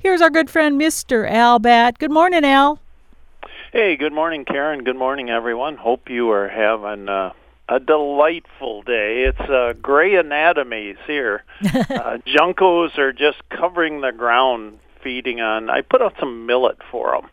Here's 0.00 0.20
our 0.20 0.30
good 0.30 0.48
friend, 0.48 0.80
Mr. 0.80 1.28
Al 1.28 1.58
Batt. 1.58 1.98
Good 1.98 2.12
morning, 2.12 2.44
Al. 2.44 2.78
Hey, 3.72 3.96
good 3.96 4.12
morning, 4.12 4.44
Karen. 4.44 4.84
Good 4.84 4.96
morning, 4.96 5.28
everyone. 5.28 5.76
Hope 5.76 6.08
you 6.08 6.30
are 6.30 6.48
having 6.48 7.08
uh, 7.08 7.32
a 7.68 7.80
delightful 7.80 8.82
day. 8.82 9.24
It's 9.24 9.40
uh, 9.40 9.72
gray 9.82 10.14
anatomies 10.14 10.98
here. 11.04 11.42
uh, 11.64 12.18
juncos 12.24 12.96
are 12.96 13.12
just 13.12 13.38
covering 13.50 14.00
the 14.00 14.12
ground, 14.12 14.78
feeding 15.02 15.40
on. 15.40 15.68
I 15.68 15.80
put 15.80 16.00
out 16.00 16.14
some 16.20 16.46
millet 16.46 16.78
for 16.92 17.20
them. 17.20 17.30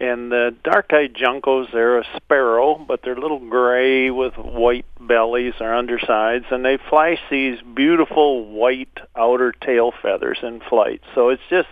And 0.00 0.32
the 0.32 0.56
dark-eyed 0.64 1.14
juncos, 1.14 1.70
they're 1.72 1.98
a 1.98 2.06
sparrow, 2.16 2.74
but 2.88 3.02
they're 3.02 3.16
little 3.16 3.38
gray 3.38 4.10
with 4.10 4.34
white 4.38 4.86
bellies 4.98 5.54
or 5.60 5.74
undersides, 5.74 6.46
and 6.50 6.64
they 6.64 6.78
flash 6.88 7.20
these 7.30 7.58
beautiful 7.74 8.46
white 8.46 8.98
outer 9.14 9.52
tail 9.52 9.92
feathers 10.02 10.38
in 10.42 10.60
flight. 10.68 11.02
So 11.14 11.28
it's 11.28 11.42
just, 11.50 11.68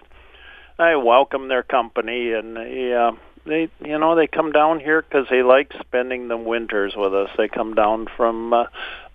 I 0.80 0.96
welcome 0.96 1.48
their 1.48 1.62
company, 1.62 2.32
and 2.32 2.56
they, 2.56 2.94
uh, 2.94 3.12
they, 3.44 3.68
you 3.84 3.98
know, 3.98 4.14
they 4.14 4.26
come 4.26 4.50
down 4.50 4.80
here 4.80 5.02
because 5.02 5.26
they 5.28 5.42
like 5.42 5.72
spending 5.78 6.28
the 6.28 6.38
winters 6.38 6.94
with 6.96 7.14
us. 7.14 7.28
They 7.36 7.48
come 7.48 7.74
down 7.74 8.08
from 8.16 8.54
uh, 8.54 8.64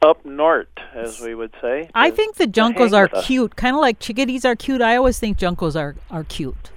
up 0.02 0.24
north, 0.24 0.68
as 0.94 1.20
we 1.20 1.34
would 1.34 1.54
say. 1.62 1.90
I 1.96 2.12
think 2.12 2.36
the 2.36 2.46
juncos 2.46 2.94
are 2.94 3.08
cute, 3.24 3.56
kind 3.56 3.76
of 3.76 3.82
like 3.82 4.00
chickadees 4.00 4.46
are 4.46 4.56
cute. 4.56 4.82
I 4.82 4.96
always 4.96 5.18
think 5.18 5.40
juncos 5.40 5.76
are 5.76 5.96
are 6.12 6.24
cute. 6.24 6.70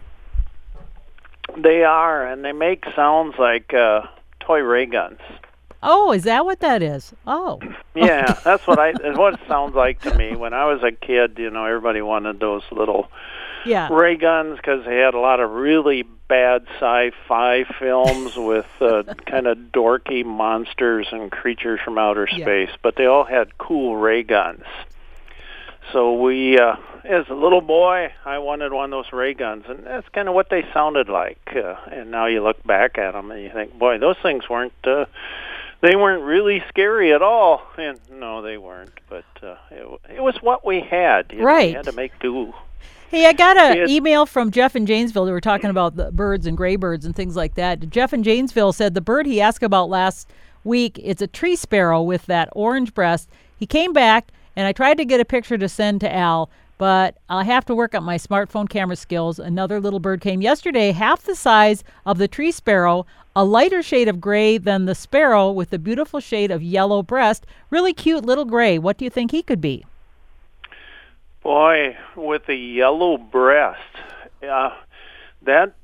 They 1.57 1.85
are, 1.85 2.27
and 2.27 2.45
they 2.45 2.53
make 2.53 2.85
sounds 2.97 3.35
like 3.39 3.75
uh, 3.75 4.03
toy 4.41 4.61
ray 4.61 4.87
guns. 4.87 5.21
Oh, 5.83 6.13
is 6.13 6.25
that 6.25 6.45
what 6.45 6.61
that 6.61 6.83
is? 6.83 7.13
Oh. 7.27 7.61
yeah, 7.95 8.33
that's 8.45 8.67
what 8.67 8.79
I 8.79 8.93
that's 8.93 9.19
what 9.19 9.35
it 9.35 9.41
sounds 9.47 9.75
like 9.75 10.01
to 10.03 10.15
me. 10.15 10.35
When 10.35 10.55
I 10.55 10.65
was 10.65 10.83
a 10.83 10.93
kid, 10.93 11.39
you 11.39 11.51
know, 11.51 11.67
everybody 11.67 12.01
wanted 12.01 12.41
those 12.41 12.63
little 12.71 13.09
yeah. 13.69 13.89
ray 13.93 14.17
guns 14.17 14.57
because 14.57 14.85
they 14.85 14.97
had 14.97 15.15
a 15.15 15.21
lot 15.21 15.41
of 15.41 15.51
really 15.51 16.03
bad 16.03 16.67
sci-fi 16.75 17.65
films 17.79 18.37
with 18.37 18.67
uh, 18.81 19.03
kind 19.27 19.47
of 19.47 19.59
dorky 19.73 20.25
monsters 20.25 21.09
and 21.11 21.31
creatures 21.31 21.81
from 21.85 21.99
outer 21.99 22.27
space, 22.27 22.69
yeah. 22.71 22.77
but 22.83 22.97
they 22.97 23.07
all 23.07 23.25
had 23.25 23.57
cool 23.59 23.97
ray 23.97 24.23
guns. 24.23 24.65
So 25.93 26.21
we, 26.21 26.59
uh, 26.59 26.77
as 27.05 27.29
a 27.29 27.35
little 27.35 27.63
boy, 27.63 28.13
I 28.25 28.39
wanted 28.39 28.73
one 28.73 28.93
of 28.93 29.05
those 29.05 29.13
ray 29.13 29.33
guns, 29.33 29.65
and 29.69 29.85
that's 29.85 30.09
kind 30.11 30.29
of 30.29 30.35
what 30.35 30.51
they 30.51 30.67
sounded 30.75 31.09
like. 31.09 31.41
Uh, 31.57 31.77
and 31.91 32.11
now 32.11 32.27
you 32.27 32.43
look 32.43 32.63
back 32.65 32.99
at 32.99 33.13
them 33.13 33.31
and 33.31 33.43
you 33.43 33.51
think, 33.51 33.79
boy, 33.79 33.99
those 33.99 34.19
things 34.23 34.49
weren't. 34.49 34.75
Uh, 34.85 35.07
they 35.81 35.95
weren't 35.95 36.25
really 36.25 36.63
scary 36.69 37.13
at 37.15 37.23
all, 37.23 37.63
and 37.79 37.99
no, 38.11 38.43
they 38.43 38.59
weren't. 38.59 38.93
But 39.09 39.25
uh, 39.43 39.57
it, 39.71 40.01
it 40.17 40.23
was 40.23 40.37
what 40.43 40.67
we 40.67 40.81
had. 40.81 41.33
You 41.33 41.43
right. 41.43 41.61
Know, 41.61 41.67
we 41.67 41.73
had 41.73 41.85
to 41.87 41.93
make 41.93 42.19
do. 42.19 42.53
Hey, 43.11 43.25
I 43.25 43.33
got 43.33 43.57
an 43.57 43.89
email 43.89 44.27
from 44.27 44.51
Jeff 44.51 44.77
in 44.77 44.85
Janesville. 44.85 45.25
They 45.25 45.33
were 45.33 45.41
talking 45.41 45.71
about 45.71 45.97
the 45.97 46.13
birds 46.13 46.47
and 46.47 46.59
gray 46.59 46.77
birds 46.77 47.07
and 47.07 47.17
things 47.17 47.37
like 47.37 47.55
that. 47.55 47.89
Jeff 47.89 48.13
in 48.13 48.23
Janesville 48.23 48.75
said 48.75 48.93
the 48.93 49.01
bird 49.01 49.25
he 49.25 49.41
asked 49.41 49.63
about 49.63 49.89
last 49.89 50.29
week, 50.63 51.01
it's 51.03 51.23
a 51.23 51.27
tree 51.27 51.57
sparrow 51.57 52.03
with 52.03 52.27
that 52.27 52.51
orange 52.53 52.93
breast. 52.93 53.31
He 53.57 53.65
came 53.65 53.95
back 53.95 54.31
and 54.57 54.67
I 54.67 54.73
tried 54.73 54.99
to 54.99 55.07
get 55.07 55.21
a 55.21 55.25
picture 55.25 55.57
to 55.57 55.71
send 55.71 56.03
to 56.03 56.15
Al, 56.15 56.51
but 56.77 57.17
I'll 57.31 57.45
have 57.45 57.65
to 57.67 57.75
work 57.75 57.95
on 57.95 58.05
my 58.05 58.19
smartphone 58.19 58.69
camera 58.69 58.97
skills. 58.97 59.39
Another 59.39 59.81
little 59.81 60.01
bird 60.01 60.21
came 60.21 60.43
yesterday, 60.43 60.93
half 60.93 61.23
the 61.23 61.35
size 61.35 61.85
of 62.05 62.19
the 62.19 62.29
tree 62.29 62.53
sparrow, 62.53 63.07
a 63.35 63.43
lighter 63.43 63.83
shade 63.83 64.09
of 64.09 64.21
gray 64.21 64.59
than 64.59 64.85
the 64.85 64.95
sparrow 64.95 65.51
with 65.51 65.73
a 65.73 65.79
beautiful 65.79 66.21
shade 66.21 66.51
of 66.51 66.63
yellow 66.63 67.03
breast. 67.03 67.47
Really 67.71 67.95
cute 67.95 68.27
little 68.27 68.45
gray. 68.45 68.79
What 68.79 68.99
do 68.99 69.07
you 69.07 69.11
think 69.11 69.31
he 69.31 69.43
could 69.43 69.63
be? 69.63 69.87
Boy, 71.43 71.97
with 72.17 72.47
the 72.47 72.55
yellow 72.55 73.17
breast, 73.17 73.81
uh, 74.43 74.71
that 75.43 75.75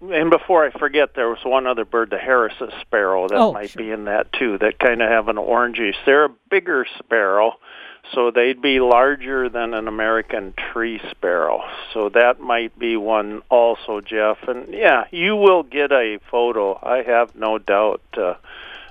and 0.00 0.30
before 0.30 0.64
I 0.64 0.70
forget, 0.70 1.14
there 1.14 1.28
was 1.28 1.44
one 1.44 1.66
other 1.66 1.84
bird, 1.84 2.10
the 2.10 2.18
Harris's 2.18 2.72
sparrow, 2.80 3.28
that 3.28 3.36
oh, 3.36 3.52
might 3.52 3.70
sure. 3.70 3.82
be 3.82 3.90
in 3.90 4.04
that 4.04 4.32
too. 4.32 4.58
That 4.58 4.78
kind 4.78 5.02
of 5.02 5.10
have 5.10 5.28
an 5.28 5.36
orangey. 5.36 5.92
They're 6.06 6.26
a 6.26 6.34
bigger 6.50 6.86
sparrow, 6.98 7.54
so 8.14 8.30
they'd 8.30 8.62
be 8.62 8.80
larger 8.80 9.48
than 9.48 9.74
an 9.74 9.88
American 9.88 10.54
tree 10.72 11.00
sparrow. 11.10 11.62
So 11.92 12.08
that 12.10 12.40
might 12.40 12.78
be 12.78 12.96
one 12.96 13.42
also, 13.50 14.00
Jeff. 14.00 14.38
And 14.48 14.72
yeah, 14.72 15.04
you 15.10 15.36
will 15.36 15.62
get 15.62 15.92
a 15.92 16.18
photo. 16.30 16.78
I 16.82 17.02
have 17.02 17.34
no 17.34 17.58
doubt. 17.58 18.02
Uh, 18.16 18.34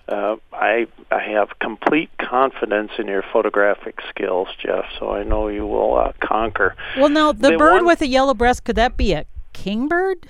uh, 0.07 0.35
I 0.51 0.87
I 1.11 1.21
have 1.31 1.59
complete 1.59 2.09
confidence 2.17 2.91
in 2.97 3.07
your 3.07 3.23
photographic 3.31 3.99
skills, 4.09 4.47
Jeff. 4.59 4.85
So 4.99 5.11
I 5.11 5.23
know 5.23 5.47
you 5.47 5.65
will 5.65 5.97
uh, 5.97 6.13
conquer. 6.19 6.75
Well, 6.97 7.09
now 7.09 7.31
the, 7.31 7.51
the 7.51 7.57
bird 7.57 7.75
one, 7.75 7.85
with 7.85 8.01
a 8.01 8.07
yellow 8.07 8.33
breast 8.33 8.63
could 8.63 8.75
that 8.75 8.97
be 8.97 9.13
a 9.13 9.25
kingbird? 9.53 10.27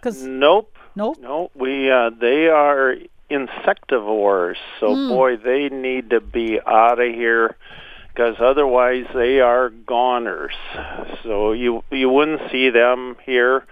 Cause 0.00 0.22
nope. 0.22 0.72
Nope. 0.94 1.18
No, 1.20 1.50
we 1.54 1.90
uh, 1.90 2.10
they 2.10 2.48
are 2.48 2.96
insectivores. 3.30 4.56
So 4.80 4.88
mm. 4.88 5.08
boy, 5.08 5.36
they 5.36 5.68
need 5.68 6.10
to 6.10 6.20
be 6.20 6.58
out 6.64 7.00
of 7.00 7.14
here 7.14 7.56
because 8.08 8.36
otherwise 8.40 9.04
they 9.14 9.40
are 9.40 9.68
goners. 9.70 10.54
So 11.22 11.52
you 11.52 11.84
you 11.90 12.08
wouldn't 12.08 12.50
see 12.50 12.70
them 12.70 13.16
here. 13.24 13.64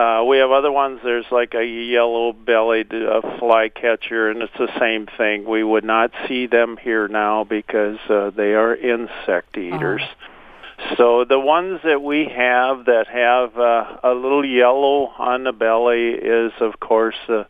Uh, 0.00 0.24
we 0.24 0.38
have 0.38 0.50
other 0.50 0.72
ones. 0.72 1.00
There's 1.04 1.26
like 1.30 1.52
a 1.52 1.62
yellow-bellied 1.64 2.94
uh, 2.94 3.20
flycatcher, 3.38 4.30
and 4.30 4.40
it's 4.40 4.56
the 4.58 4.72
same 4.78 5.06
thing. 5.18 5.44
We 5.44 5.62
would 5.62 5.84
not 5.84 6.10
see 6.26 6.46
them 6.46 6.78
here 6.78 7.06
now 7.06 7.44
because 7.44 7.98
uh, 8.08 8.30
they 8.30 8.54
are 8.54 8.74
insect 8.74 9.58
eaters. 9.58 10.00
Oh. 10.02 10.94
So 10.96 11.24
the 11.24 11.38
ones 11.38 11.80
that 11.84 12.00
we 12.00 12.24
have 12.24 12.86
that 12.86 13.08
have 13.08 13.58
uh, 13.58 13.98
a 14.02 14.14
little 14.14 14.46
yellow 14.46 15.12
on 15.18 15.44
the 15.44 15.52
belly 15.52 16.12
is, 16.12 16.52
of 16.60 16.80
course, 16.80 17.18
uh, 17.28 17.44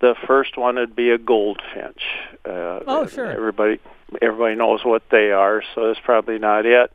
the 0.00 0.14
first 0.26 0.56
one 0.56 0.76
would 0.76 0.96
be 0.96 1.10
a 1.10 1.18
goldfinch. 1.18 2.00
Uh, 2.46 2.80
oh, 2.86 3.06
sure. 3.06 3.26
Everybody, 3.26 3.78
everybody 4.22 4.54
knows 4.54 4.82
what 4.86 5.02
they 5.10 5.32
are, 5.32 5.62
so 5.74 5.88
that's 5.88 6.00
probably 6.02 6.38
not 6.38 6.64
it. 6.64 6.90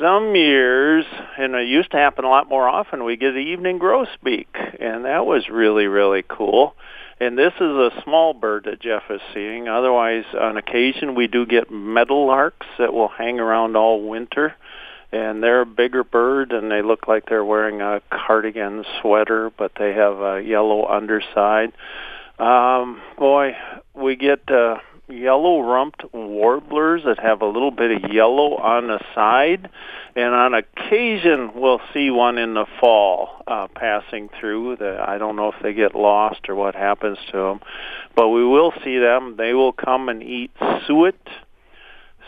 Some 0.00 0.34
years, 0.34 1.04
and 1.38 1.54
it 1.54 1.68
used 1.68 1.90
to 1.92 1.96
happen 1.96 2.24
a 2.24 2.28
lot 2.28 2.48
more 2.48 2.68
often, 2.68 3.04
we 3.04 3.16
get 3.16 3.32
the 3.32 3.38
evening 3.38 3.78
grosbeak, 3.78 4.46
and 4.80 5.04
that 5.04 5.26
was 5.26 5.48
really, 5.48 5.86
really 5.86 6.24
cool. 6.26 6.74
And 7.18 7.38
this 7.38 7.52
is 7.54 7.60
a 7.60 7.90
small 8.04 8.34
bird 8.34 8.64
that 8.64 8.80
Jeff 8.80 9.04
is 9.10 9.20
seeing. 9.32 9.68
Otherwise, 9.68 10.24
on 10.38 10.56
occasion, 10.56 11.14
we 11.14 11.26
do 11.28 11.46
get 11.46 11.70
meadowlarks 11.70 12.66
that 12.78 12.92
will 12.92 13.08
hang 13.08 13.40
around 13.40 13.76
all 13.76 14.06
winter 14.06 14.54
and 15.12 15.42
they're 15.42 15.62
a 15.62 15.66
bigger 15.66 16.04
bird 16.04 16.52
and 16.52 16.70
they 16.70 16.82
look 16.82 17.06
like 17.08 17.26
they're 17.26 17.44
wearing 17.44 17.80
a 17.80 18.00
cardigan 18.10 18.84
sweater 19.00 19.50
but 19.56 19.72
they 19.78 19.92
have 19.92 20.20
a 20.20 20.42
yellow 20.42 20.86
underside 20.86 21.72
um 22.38 23.00
boy 23.16 23.56
we 23.94 24.16
get 24.16 24.40
uh 24.50 24.76
yellow 25.08 25.60
rumped 25.60 26.02
warblers 26.12 27.02
that 27.04 27.18
have 27.18 27.40
a 27.42 27.46
little 27.46 27.70
bit 27.70 27.90
of 27.90 28.10
yellow 28.10 28.56
on 28.56 28.88
the 28.88 28.98
side 29.14 29.70
and 30.16 30.34
on 30.34 30.52
occasion 30.52 31.52
we'll 31.54 31.80
see 31.94 32.10
one 32.10 32.38
in 32.38 32.54
the 32.54 32.66
fall 32.80 33.42
uh 33.46 33.68
passing 33.68 34.28
through 34.40 34.74
the 34.76 34.98
i 35.06 35.16
don't 35.16 35.36
know 35.36 35.48
if 35.48 35.62
they 35.62 35.72
get 35.72 35.94
lost 35.94 36.48
or 36.48 36.56
what 36.56 36.74
happens 36.74 37.18
to 37.30 37.36
them 37.36 37.60
but 38.16 38.28
we 38.28 38.44
will 38.44 38.72
see 38.84 38.98
them 38.98 39.36
they 39.36 39.54
will 39.54 39.72
come 39.72 40.08
and 40.08 40.22
eat 40.24 40.50
suet 40.86 41.14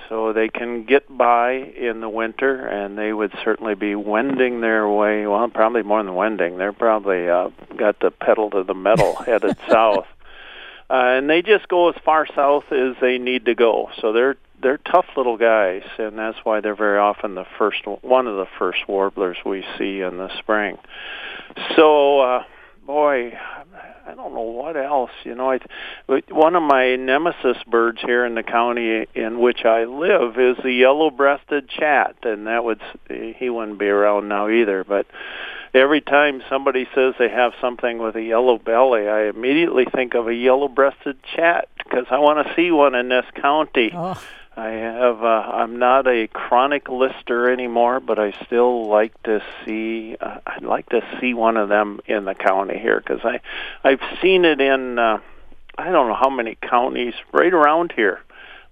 so 0.08 0.32
they 0.32 0.48
can 0.48 0.84
get 0.84 1.04
by 1.14 1.52
in 1.52 2.00
the 2.00 2.08
winter, 2.08 2.66
and 2.66 2.96
they 2.96 3.12
would 3.12 3.32
certainly 3.44 3.74
be 3.74 3.94
wending 3.94 4.60
their 4.60 4.88
way. 4.88 5.26
Well, 5.26 5.48
probably 5.48 5.82
more 5.82 6.02
than 6.02 6.14
wending. 6.14 6.56
They're 6.56 6.72
probably 6.72 7.28
uh, 7.28 7.50
got 7.76 8.00
the 8.00 8.10
pedal 8.10 8.50
to 8.50 8.62
the 8.62 8.74
metal, 8.74 9.14
headed 9.16 9.56
south, 9.68 10.06
uh, 10.90 11.18
and 11.18 11.28
they 11.28 11.42
just 11.42 11.68
go 11.68 11.90
as 11.90 11.96
far 12.04 12.26
south 12.34 12.64
as 12.72 12.96
they 13.00 13.18
need 13.18 13.46
to 13.46 13.54
go. 13.54 13.90
So 14.00 14.12
they're 14.12 14.36
they're 14.60 14.78
tough 14.78 15.06
little 15.16 15.36
guys, 15.36 15.82
and 15.98 16.18
that's 16.18 16.38
why 16.42 16.60
they're 16.60 16.74
very 16.74 16.98
often 16.98 17.34
the 17.34 17.46
first 17.58 17.86
one 18.02 18.26
of 18.26 18.36
the 18.36 18.48
first 18.58 18.88
warblers 18.88 19.36
we 19.44 19.64
see 19.78 20.00
in 20.00 20.16
the 20.16 20.36
spring. 20.38 20.78
So, 21.76 22.20
uh, 22.20 22.44
boy, 22.84 23.38
I 24.08 24.14
don't 24.14 24.34
know 24.34 24.40
what 24.40 24.76
else. 24.76 25.10
You 25.24 25.34
know, 25.34 25.52
I, 25.52 25.60
one 26.30 26.56
of 26.56 26.62
my 26.62 26.96
nemesis 26.96 27.58
birds 27.68 28.00
here 28.00 28.24
in 28.24 28.34
the 28.34 28.42
county 28.42 29.06
in 29.14 29.38
which 29.38 29.64
I 29.64 29.84
live 29.84 30.38
is 30.38 30.56
the 30.62 30.72
yellow-breasted 30.72 31.68
chat, 31.68 32.16
and 32.22 32.46
that 32.46 32.64
would 32.64 32.80
he 33.08 33.50
wouldn't 33.50 33.78
be 33.78 33.88
around 33.88 34.28
now 34.28 34.48
either. 34.48 34.82
But 34.82 35.06
every 35.74 36.00
time 36.00 36.42
somebody 36.48 36.88
says 36.94 37.14
they 37.18 37.28
have 37.28 37.52
something 37.60 37.98
with 37.98 38.16
a 38.16 38.22
yellow 38.22 38.58
belly, 38.58 39.08
I 39.08 39.28
immediately 39.28 39.84
think 39.84 40.14
of 40.14 40.28
a 40.28 40.34
yellow-breasted 40.34 41.22
chat 41.22 41.68
because 41.78 42.06
I 42.10 42.18
want 42.18 42.46
to 42.46 42.54
see 42.54 42.70
one 42.70 42.94
in 42.94 43.08
this 43.08 43.26
county. 43.34 43.90
Oh. 43.94 44.20
I 44.56 44.70
have. 44.70 45.22
Uh, 45.22 45.26
I'm 45.26 45.78
not 45.78 46.08
a 46.08 46.26
chronic 46.26 46.88
lister 46.88 47.48
anymore, 47.48 48.00
but 48.00 48.18
I 48.18 48.32
still 48.44 48.88
like 48.88 49.22
to 49.22 49.40
see. 49.64 50.16
Uh, 50.20 50.38
I'd 50.44 50.64
like 50.64 50.88
to 50.88 51.00
see 51.20 51.32
one 51.32 51.56
of 51.56 51.68
them 51.68 52.00
in 52.06 52.24
the 52.24 52.34
county 52.34 52.76
here 52.76 52.98
because 52.98 53.20
I, 53.22 53.40
I've 53.84 54.02
seen 54.20 54.44
it 54.44 54.60
in. 54.60 54.98
Uh, 54.98 55.20
I 55.78 55.90
don't 55.90 56.08
know 56.08 56.14
how 56.14 56.28
many 56.28 56.56
counties 56.60 57.14
right 57.32 57.52
around 57.52 57.92
here, 57.94 58.18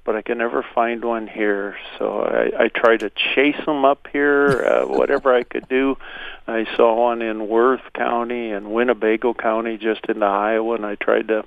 but 0.07 0.17
I 0.17 0.23
can 0.23 0.39
never 0.39 0.65
find 0.75 1.05
one 1.05 1.27
here. 1.27 1.77
So 1.99 2.23
I, 2.23 2.65
I 2.65 2.69
try 2.69 2.97
to 2.97 3.11
chase 3.11 3.63
them 3.67 3.85
up 3.85 4.07
here, 4.13 4.65
uh, 4.65 4.87
whatever 4.87 5.35
I 5.35 5.43
could 5.43 5.69
do. 5.69 5.99
I 6.47 6.65
saw 6.77 7.09
one 7.09 7.21
in 7.21 7.49
Worth 7.49 7.83
County 7.93 8.53
and 8.53 8.73
Winnebago 8.73 9.35
County, 9.35 9.77
just 9.77 10.07
into 10.09 10.25
Iowa, 10.25 10.77
and 10.77 10.87
I 10.87 10.95
tried 10.95 11.29
to 11.29 11.45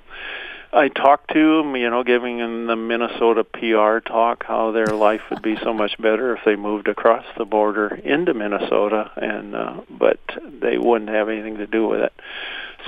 I 0.72 0.88
talked 0.88 1.32
to 1.32 1.58
them, 1.58 1.74
you 1.74 1.90
know, 1.90 2.04
giving 2.04 2.38
them 2.38 2.66
the 2.66 2.76
Minnesota 2.76 3.42
PR 3.42 3.98
talk, 3.98 4.44
how 4.44 4.70
their 4.70 4.86
life 4.86 5.22
would 5.30 5.42
be 5.42 5.56
so 5.64 5.72
much 5.72 5.98
better 5.98 6.36
if 6.36 6.44
they 6.44 6.54
moved 6.54 6.86
across 6.86 7.24
the 7.36 7.44
border 7.44 7.88
into 7.88 8.34
Minnesota, 8.34 9.10
and 9.16 9.56
uh, 9.56 9.80
but 9.90 10.20
they 10.60 10.78
wouldn't 10.78 11.10
have 11.10 11.28
anything 11.28 11.56
to 11.56 11.66
do 11.66 11.88
with 11.88 12.00
it. 12.00 12.12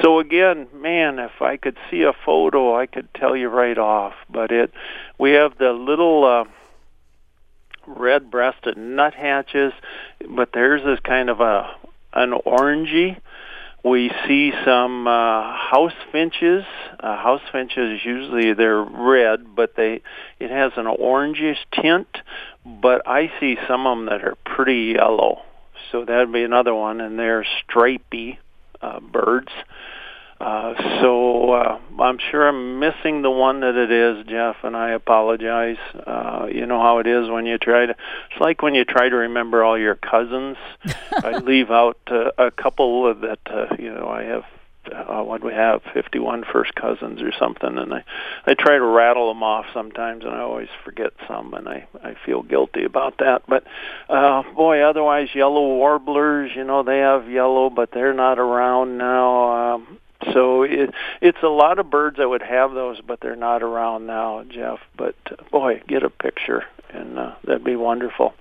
So 0.00 0.20
again, 0.20 0.68
man, 0.74 1.18
if 1.18 1.42
I 1.42 1.56
could 1.56 1.76
see 1.90 2.02
a 2.02 2.12
photo, 2.24 2.76
I 2.76 2.86
could 2.86 3.12
tell 3.14 3.36
you 3.36 3.48
right 3.48 3.76
off. 3.76 4.14
But 4.30 4.50
it, 4.50 4.72
we 5.18 5.32
have 5.32 5.58
the 5.58 5.72
little 5.72 6.24
uh, 6.24 6.44
red-breasted 7.86 8.76
nuthatches, 8.76 9.72
but 10.28 10.52
theirs 10.52 10.82
is 10.84 10.98
kind 11.04 11.28
of 11.28 11.40
a 11.40 11.76
an 12.14 12.32
orangey 12.32 13.18
we 13.84 14.12
see 14.28 14.52
some 14.64 15.08
uh, 15.08 15.56
house 15.56 15.94
finches. 16.12 16.64
Uh, 17.00 17.16
house 17.16 17.40
finches 17.50 18.00
usually 18.04 18.52
they're 18.54 18.82
red, 18.82 19.56
but 19.56 19.74
they 19.76 20.02
it 20.38 20.50
has 20.50 20.72
an 20.76 20.86
orangish 20.86 21.58
tint. 21.72 22.06
But 22.64 23.08
I 23.08 23.32
see 23.40 23.56
some 23.66 23.86
of 23.86 23.98
them 23.98 24.06
that 24.06 24.24
are 24.24 24.36
pretty 24.44 24.94
yellow. 24.96 25.42
So 25.90 26.04
that'd 26.04 26.32
be 26.32 26.44
another 26.44 26.74
one, 26.74 27.00
and 27.00 27.18
they're 27.18 27.44
stripy 27.64 28.38
uh, 28.80 29.00
birds. 29.00 29.50
Uh, 30.42 30.74
so 31.00 31.52
uh, 31.52 31.78
I'm 32.00 32.18
sure 32.18 32.48
I'm 32.48 32.80
missing 32.80 33.22
the 33.22 33.30
one 33.30 33.60
that 33.60 33.76
it 33.76 33.92
is, 33.92 34.26
Jeff, 34.26 34.56
and 34.64 34.76
I 34.76 34.90
apologize. 34.90 35.76
Uh, 35.94 36.48
you 36.50 36.66
know 36.66 36.80
how 36.80 36.98
it 36.98 37.06
is 37.06 37.30
when 37.30 37.46
you 37.46 37.58
try 37.58 37.86
to. 37.86 37.92
It's 37.92 38.40
like 38.40 38.60
when 38.60 38.74
you 38.74 38.84
try 38.84 39.08
to 39.08 39.14
remember 39.14 39.62
all 39.62 39.78
your 39.78 39.94
cousins. 39.94 40.56
I 41.12 41.38
leave 41.38 41.70
out 41.70 41.96
uh, 42.08 42.32
a 42.38 42.50
couple 42.50 43.14
that 43.14 43.38
uh, 43.46 43.76
you 43.78 43.94
know 43.94 44.08
I 44.08 44.24
have. 44.24 44.44
Uh, 44.92 45.22
what 45.22 45.42
do 45.42 45.46
we 45.46 45.52
have 45.52 45.80
51 45.94 46.42
first 46.52 46.74
cousins 46.74 47.22
or 47.22 47.30
something 47.38 47.78
and 47.78 47.94
i 47.94 48.02
i 48.46 48.54
try 48.54 48.76
to 48.76 48.84
rattle 48.84 49.32
them 49.32 49.40
off 49.40 49.64
sometimes 49.72 50.24
and 50.24 50.34
i 50.34 50.40
always 50.40 50.68
forget 50.84 51.12
some 51.28 51.54
and 51.54 51.68
i 51.68 51.86
i 52.02 52.16
feel 52.26 52.42
guilty 52.42 52.82
about 52.82 53.18
that 53.18 53.44
but 53.46 53.62
uh 54.08 54.42
boy 54.56 54.80
otherwise 54.80 55.28
yellow 55.36 55.76
warblers 55.76 56.50
you 56.56 56.64
know 56.64 56.82
they 56.82 56.98
have 56.98 57.30
yellow 57.30 57.70
but 57.70 57.92
they're 57.92 58.12
not 58.12 58.40
around 58.40 58.98
now 58.98 59.74
um 59.76 59.98
so 60.32 60.62
it, 60.62 60.94
it's 61.20 61.42
a 61.42 61.48
lot 61.48 61.78
of 61.78 61.90
birds 61.90 62.18
that 62.18 62.28
would 62.28 62.42
have 62.42 62.72
those, 62.72 63.00
but 63.00 63.20
they're 63.20 63.36
not 63.36 63.62
around 63.62 64.06
now, 64.06 64.44
Jeff. 64.48 64.78
But 64.96 65.14
uh, 65.30 65.42
boy, 65.50 65.82
get 65.86 66.02
a 66.02 66.10
picture, 66.10 66.64
and 66.90 67.18
uh, 67.18 67.34
that'd 67.44 67.64
be 67.64 67.76
wonderful. 67.76 68.34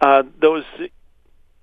Uh, 0.00 0.24
those 0.40 0.64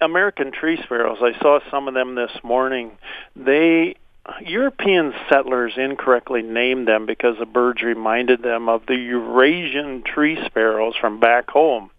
American 0.01 0.51
tree 0.51 0.79
sparrows, 0.83 1.19
I 1.21 1.37
saw 1.39 1.59
some 1.69 1.87
of 1.87 1.93
them 1.93 2.15
this 2.15 2.31
morning. 2.43 2.91
They 3.35 3.95
European 4.41 5.13
settlers 5.27 5.73
incorrectly 5.77 6.41
named 6.41 6.87
them 6.87 7.05
because 7.05 7.37
the 7.39 7.45
birds 7.45 7.81
reminded 7.81 8.41
them 8.41 8.69
of 8.69 8.85
the 8.85 8.95
Eurasian 8.95 10.03
tree 10.03 10.37
sparrows 10.45 10.95
from 10.99 11.19
back 11.19 11.49
home. 11.49 11.89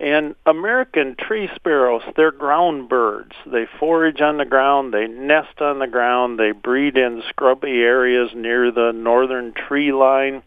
And 0.00 0.34
American 0.46 1.14
tree 1.14 1.50
sparrows, 1.54 2.00
they're 2.16 2.32
ground 2.32 2.88
birds. 2.88 3.32
They 3.44 3.66
forage 3.78 4.22
on 4.22 4.38
the 4.38 4.46
ground, 4.46 4.94
they 4.94 5.06
nest 5.06 5.60
on 5.60 5.78
the 5.78 5.86
ground, 5.86 6.38
they 6.38 6.52
breed 6.52 6.96
in 6.96 7.22
scrubby 7.28 7.82
areas 7.82 8.30
near 8.34 8.72
the 8.72 8.92
northern 8.92 9.52
tree 9.52 9.92
line. 9.92 10.42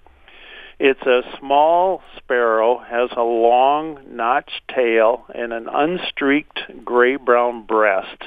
It's 0.79 1.03
a 1.03 1.21
small 1.37 2.01
sparrow, 2.17 2.79
has 2.79 3.11
a 3.15 3.21
long 3.21 3.99
notched 4.09 4.63
tail 4.73 5.25
and 5.35 5.53
an 5.53 5.65
unstreaked 5.65 6.83
gray-brown 6.83 7.67
breast 7.67 8.23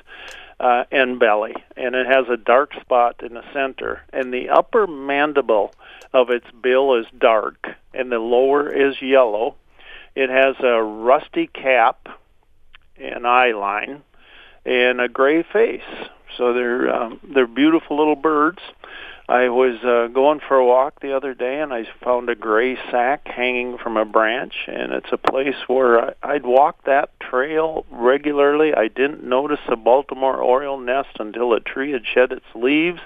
uh, 0.61 0.84
and 0.93 1.19
belly, 1.19 1.56
and 1.76 1.96
it 1.96 2.06
has 2.06 2.28
a 2.28 2.37
dark 2.37 2.73
spot 2.81 3.25
in 3.25 3.34
the 3.34 3.52
center. 3.52 4.02
And 4.12 4.32
the 4.32 4.50
upper 4.50 4.87
mandible 4.87 5.75
of 6.12 6.31
its 6.31 6.46
bill 6.62 6.94
is 6.94 7.06
dark, 7.19 7.67
and 7.93 8.12
the 8.12 8.20
lower 8.20 8.70
is 8.73 9.02
yellow 9.02 9.56
it 10.16 10.30
has 10.30 10.56
a 10.64 10.82
rusty 10.82 11.46
cap, 11.46 12.08
an 12.96 13.26
eye 13.26 13.52
line, 13.52 14.02
and 14.64 15.00
a 15.00 15.08
gray 15.08 15.42
face. 15.42 16.08
So 16.36 16.54
they're 16.54 16.92
um, 16.92 17.20
they're 17.34 17.46
beautiful 17.46 17.98
little 17.98 18.16
birds. 18.16 18.58
I 19.28 19.48
was 19.48 19.82
uh, 19.82 20.06
going 20.12 20.40
for 20.46 20.56
a 20.56 20.64
walk 20.64 21.00
the 21.00 21.16
other 21.16 21.34
day, 21.34 21.60
and 21.60 21.72
I 21.72 21.84
found 22.02 22.30
a 22.30 22.36
gray 22.36 22.76
sack 22.90 23.26
hanging 23.26 23.76
from 23.76 23.96
a 23.96 24.04
branch, 24.04 24.54
and 24.68 24.92
it's 24.92 25.10
a 25.10 25.16
place 25.18 25.56
where 25.66 26.00
I, 26.00 26.14
I'd 26.22 26.46
walk 26.46 26.84
that 26.84 27.10
trail 27.18 27.84
regularly. 27.90 28.72
I 28.72 28.86
didn't 28.86 29.24
notice 29.24 29.58
a 29.66 29.74
Baltimore 29.74 30.40
Oriole 30.40 30.78
nest 30.78 31.16
until 31.18 31.52
a 31.54 31.60
tree 31.60 31.90
had 31.90 32.06
shed 32.06 32.30
its 32.30 32.46
leaves. 32.54 33.00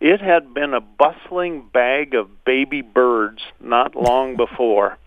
It 0.00 0.20
had 0.20 0.52
been 0.52 0.74
a 0.74 0.82
bustling 0.82 1.68
bag 1.72 2.14
of 2.14 2.44
baby 2.44 2.82
birds 2.82 3.40
not 3.58 3.96
long 3.96 4.36
before 4.36 4.98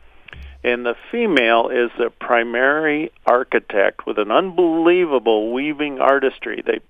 and 0.68 0.86
the 0.86 0.96
female 1.12 1.70
is 1.70 1.92
the 1.98 2.10
primary 2.10 3.12
architect 3.26 4.06
with 4.06 4.18
an 4.18 4.32
unbelievable 4.32 5.54
weaving 5.54 6.00
artistry. 6.00 6.62
They 6.66 6.82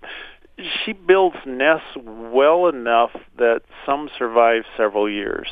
she 0.83 0.93
builds 0.93 1.37
nests 1.45 1.95
well 1.95 2.67
enough 2.67 3.11
that 3.37 3.61
some 3.85 4.09
survive 4.17 4.63
several 4.75 5.07
years. 5.07 5.47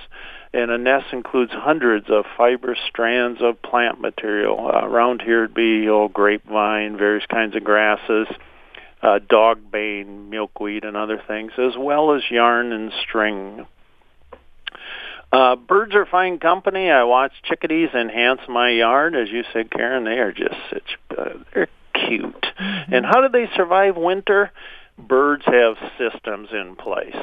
And 0.51 0.71
a 0.71 0.79
nest 0.79 1.13
includes 1.13 1.51
hundreds 1.51 2.09
of 2.09 2.25
fiber 2.35 2.75
strands 2.89 3.39
of 3.43 3.61
plant 3.61 4.01
material. 4.01 4.71
Uh, 4.73 4.87
around 4.87 5.21
here 5.21 5.43
it'd 5.43 5.53
be 5.53 5.87
old 5.87 6.11
grapevine, 6.11 6.97
various 6.97 7.25
kinds 7.27 7.55
of 7.55 7.63
grasses, 7.63 8.27
uh, 9.03 9.19
dog 9.29 9.69
bane, 9.69 10.31
milkweed, 10.31 10.83
and 10.83 10.97
other 10.97 11.21
things, 11.27 11.51
as 11.59 11.77
well 11.77 12.15
as 12.15 12.23
yarn 12.31 12.71
and 12.71 12.91
string. 13.03 13.67
Uh, 15.35 15.57
birds 15.57 15.93
are 15.95 16.05
fine 16.05 16.39
company. 16.39 16.89
I 16.89 17.03
watch 17.03 17.33
chickadees 17.43 17.89
enhance 17.93 18.39
my 18.47 18.69
yard, 18.69 19.17
as 19.17 19.29
you 19.29 19.43
said, 19.51 19.69
Karen. 19.69 20.05
They 20.05 20.17
are 20.17 20.31
just 20.31 20.55
such 20.69 20.97
uh, 21.17 21.39
they're 21.53 21.67
cute. 21.93 22.45
Mm-hmm. 22.57 22.93
And 22.93 23.05
how 23.05 23.19
do 23.19 23.27
they 23.27 23.49
survive 23.53 23.97
winter? 23.97 24.53
Birds 24.97 25.43
have 25.45 25.75
systems 25.97 26.49
in 26.53 26.77
place. 26.77 27.17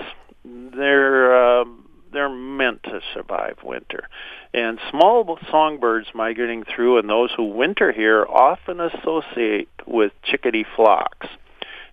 They're 0.44 1.60
uh, 1.60 1.64
they're 2.12 2.28
meant 2.28 2.82
to 2.82 3.00
survive 3.14 3.60
winter. 3.64 4.08
And 4.52 4.78
small 4.90 5.38
songbirds 5.50 6.08
migrating 6.14 6.64
through 6.64 6.98
and 6.98 7.08
those 7.08 7.30
who 7.34 7.44
winter 7.44 7.92
here 7.92 8.26
often 8.26 8.78
associate 8.78 9.70
with 9.86 10.12
chickadee 10.22 10.66
flocks. 10.76 11.28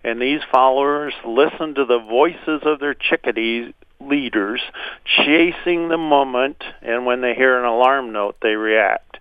And 0.04 0.22
these 0.22 0.42
followers 0.52 1.14
listen 1.26 1.76
to 1.76 1.86
the 1.86 2.00
voices 2.00 2.64
of 2.66 2.82
their 2.82 2.94
chickadees 2.94 3.74
leaders 4.00 4.62
chasing 5.06 5.90
the 5.90 5.98
moment, 5.98 6.64
and 6.82 7.06
when 7.06 7.22
they 7.22 7.36
hear 7.36 7.60
an 7.60 7.66
alarm 7.66 8.12
note, 8.12 8.38
they 8.42 8.56
react. 8.56 9.18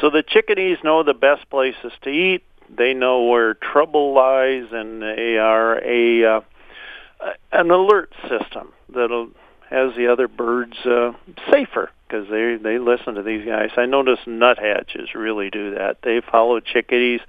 So 0.00 0.10
the 0.10 0.22
chickadees 0.22 0.78
know 0.84 1.02
the 1.02 1.14
best 1.14 1.48
places 1.48 1.92
to 2.02 2.10
eat. 2.10 2.42
They 2.68 2.94
know 2.94 3.24
where 3.24 3.54
trouble 3.54 4.12
lies, 4.12 4.66
and 4.72 5.00
they 5.00 5.38
are 5.38 5.78
a 5.82 6.24
uh, 6.24 6.40
an 7.52 7.70
alert 7.70 8.12
system 8.28 8.72
that'll 8.92 9.28
has 9.70 9.94
the 9.96 10.08
other 10.08 10.28
birds 10.28 10.76
uh, 10.84 11.12
safer 11.50 11.90
because 12.06 12.28
they 12.28 12.56
they 12.56 12.78
listen 12.78 13.14
to 13.14 13.22
these 13.22 13.44
guys. 13.44 13.70
I 13.76 13.86
notice 13.86 14.18
nuthatches 14.26 15.14
really 15.14 15.50
do 15.50 15.74
that. 15.74 15.98
They 16.02 16.20
follow 16.20 16.60
chickadees, 16.60 17.20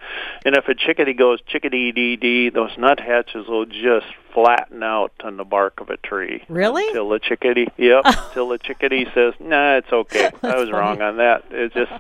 and 0.46 0.56
if 0.56 0.68
a 0.68 0.76
chickadee 0.76 1.14
goes 1.14 1.40
chickadee 1.48 1.92
dee 1.92 2.16
dee, 2.16 2.50
those 2.50 2.72
nuthatches 2.78 3.48
will 3.48 3.66
just 3.66 4.08
flatten 4.34 4.84
out 4.84 5.14
on 5.24 5.38
the 5.38 5.44
bark 5.44 5.80
of 5.82 5.90
a 5.90 5.98
tree. 5.98 6.44
Really? 6.48 6.88
Until 6.88 7.10
the 7.10 7.20
chickadee, 7.20 7.68
yep. 7.78 8.04
until 8.06 8.50
the 8.50 8.58
chickadee 8.58 9.06
says, 9.14 9.34
"Nah, 9.40 9.78
it's 9.78 9.92
okay. 9.92 10.30
I 10.44 10.58
was 10.58 10.70
funny. 10.70 10.72
wrong 10.72 11.02
on 11.02 11.18
that." 11.18 11.46
It 11.52 11.74
just 11.74 11.92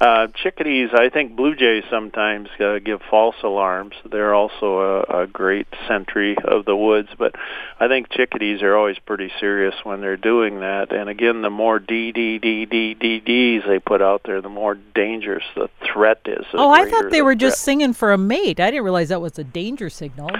uh, 0.00 0.28
chickadees, 0.42 0.90
I 0.92 1.08
think 1.08 1.34
blue 1.34 1.56
jays 1.56 1.84
sometimes 1.90 2.48
uh, 2.60 2.78
give 2.78 3.00
false 3.10 3.34
alarms. 3.42 3.94
They're 4.08 4.34
also 4.34 4.78
a, 4.78 5.22
a 5.22 5.26
great 5.26 5.66
sentry 5.88 6.36
of 6.42 6.64
the 6.64 6.76
woods, 6.76 7.08
but 7.18 7.34
I 7.80 7.88
think 7.88 8.08
chickadees 8.10 8.62
are 8.62 8.76
always 8.76 8.98
pretty 9.00 9.32
serious 9.40 9.74
when 9.82 10.00
they're 10.00 10.16
doing 10.16 10.60
that. 10.60 10.92
And 10.92 11.08
again, 11.08 11.42
the 11.42 11.50
more 11.50 11.78
D 11.78 12.12
D 12.12 12.38
D 12.38 12.64
D 12.64 12.94
D 12.94 13.20
Ds 13.20 13.64
they 13.66 13.78
put 13.80 14.00
out 14.00 14.22
there, 14.24 14.40
the 14.40 14.48
more 14.48 14.76
dangerous 14.94 15.44
the 15.54 15.68
threat 15.92 16.20
is. 16.26 16.46
The 16.52 16.58
oh, 16.58 16.70
I 16.70 16.88
thought 16.88 17.10
they 17.10 17.22
were 17.22 17.32
threat. 17.32 17.40
just 17.40 17.62
singing 17.62 17.92
for 17.92 18.12
a 18.12 18.18
mate. 18.18 18.60
I 18.60 18.70
didn't 18.70 18.84
realize 18.84 19.08
that 19.08 19.20
was 19.20 19.38
a 19.38 19.44
danger 19.44 19.90
signal. 19.90 20.30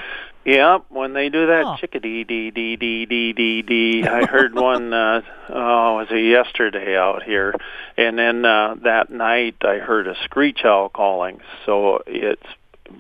Yep, 0.44 0.86
when 0.88 1.12
they 1.12 1.28
do 1.28 1.48
that 1.48 1.64
oh. 1.66 1.76
chickadee 1.78 2.24
dee 2.24 2.50
dee 2.50 2.76
dee 2.76 3.04
dee 3.04 3.32
dee 3.32 3.62
dee. 3.62 4.04
I 4.04 4.24
heard 4.24 4.54
one 4.54 4.92
uh 4.94 5.20
oh, 5.50 5.96
was 5.96 6.08
it 6.10 6.24
yesterday 6.24 6.96
out 6.96 7.22
here. 7.22 7.54
And 7.96 8.18
then 8.18 8.44
uh 8.44 8.76
that 8.82 9.10
night 9.10 9.56
I 9.62 9.76
heard 9.76 10.06
a 10.06 10.14
screech 10.24 10.60
owl 10.64 10.88
calling. 10.88 11.40
So 11.66 12.02
it's 12.06 12.46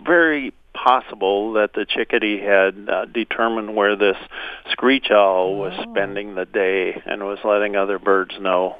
very 0.04 0.52
possible 0.74 1.54
that 1.54 1.72
the 1.72 1.84
chickadee 1.84 2.40
had 2.40 2.88
uh, 2.88 3.04
determined 3.06 3.74
where 3.74 3.96
this 3.96 4.16
screech 4.70 5.10
owl 5.10 5.56
was 5.56 5.72
oh. 5.76 5.90
spending 5.90 6.34
the 6.34 6.44
day 6.44 7.00
and 7.06 7.24
was 7.24 7.38
letting 7.44 7.76
other 7.76 7.98
birds 7.98 8.34
know 8.38 8.76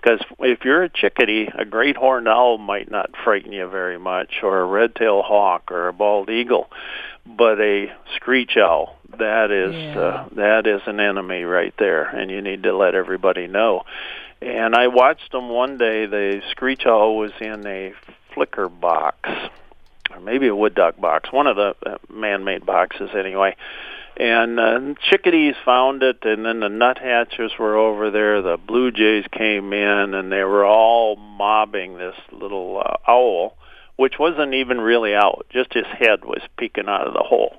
Because 0.00 0.20
if 0.40 0.64
you're 0.64 0.82
a 0.82 0.88
chickadee, 0.88 1.48
a 1.56 1.64
great 1.64 1.96
horned 1.96 2.28
owl 2.28 2.58
might 2.58 2.90
not 2.90 3.10
frighten 3.24 3.52
you 3.52 3.68
very 3.68 3.98
much, 3.98 4.40
or 4.42 4.60
a 4.60 4.64
red-tailed 4.64 5.24
hawk, 5.24 5.70
or 5.70 5.88
a 5.88 5.92
bald 5.92 6.30
eagle, 6.30 6.70
but 7.26 7.60
a 7.60 7.92
screech 8.16 8.56
owl 8.56 8.96
that 9.18 9.50
is 9.50 9.74
yeah. 9.74 9.98
uh, 9.98 10.28
that 10.32 10.66
is 10.66 10.80
an 10.86 11.00
enemy 11.00 11.44
right 11.44 11.74
there, 11.78 12.04
and 12.04 12.30
you 12.30 12.40
need 12.42 12.62
to 12.64 12.76
let 12.76 12.94
everybody 12.94 13.46
know. 13.46 13.82
And 14.40 14.74
I 14.74 14.88
watched 14.88 15.32
them 15.32 15.48
one 15.48 15.78
day. 15.78 16.06
The 16.06 16.42
screech 16.50 16.86
owl 16.86 17.16
was 17.16 17.32
in 17.40 17.66
a 17.66 17.94
flicker 18.34 18.68
box, 18.68 19.28
or 20.10 20.20
maybe 20.20 20.48
a 20.48 20.56
wood 20.56 20.74
duck 20.74 21.00
box, 21.00 21.32
one 21.32 21.46
of 21.46 21.56
the 21.56 21.74
uh, 21.86 21.98
man-made 22.12 22.66
boxes 22.66 23.10
anyway. 23.16 23.56
And 24.16 24.60
uh, 24.60 24.94
chickadees 25.10 25.56
found 25.64 26.02
it, 26.02 26.18
and 26.22 26.44
then 26.44 26.60
the 26.60 26.68
nuthatches 26.68 27.52
were 27.58 27.76
over 27.76 28.10
there. 28.10 28.42
The 28.42 28.56
blue 28.56 28.92
jays 28.92 29.24
came 29.32 29.72
in, 29.72 30.14
and 30.14 30.30
they 30.30 30.44
were 30.44 30.64
all 30.64 31.16
mobbing 31.16 31.98
this 31.98 32.14
little 32.30 32.80
uh, 32.84 33.10
owl, 33.10 33.56
which 33.96 34.14
wasn't 34.18 34.54
even 34.54 34.80
really 34.80 35.14
out; 35.14 35.46
just 35.50 35.74
his 35.74 35.86
head 35.86 36.24
was 36.24 36.42
peeking 36.56 36.88
out 36.88 37.08
of 37.08 37.14
the 37.14 37.24
hole 37.24 37.56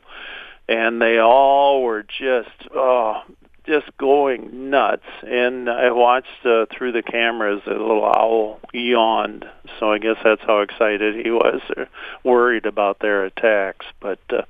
and 0.67 1.01
they 1.01 1.19
all 1.19 1.83
were 1.83 2.03
just 2.03 2.49
oh 2.73 3.21
just 3.65 3.95
going 3.97 4.69
nuts. 4.69 5.05
And 5.23 5.69
i 5.69 5.91
watched 5.91 6.45
uh, 6.45 6.65
through 6.71 6.91
the 6.93 7.01
cameras 7.01 7.61
a 7.65 7.71
little 7.71 8.05
owl 8.05 8.59
yawned. 8.73 9.45
So 9.79 9.91
i 9.91 9.97
guess 9.97 10.17
that's 10.23 10.41
how 10.41 10.61
excited 10.61 11.25
he 11.25 11.31
was 11.31 11.61
or 11.75 11.87
worried 12.23 12.65
about 12.65 12.99
their 12.99 13.25
attacks. 13.25 13.85
But 13.99 14.19
uh, 14.29 14.43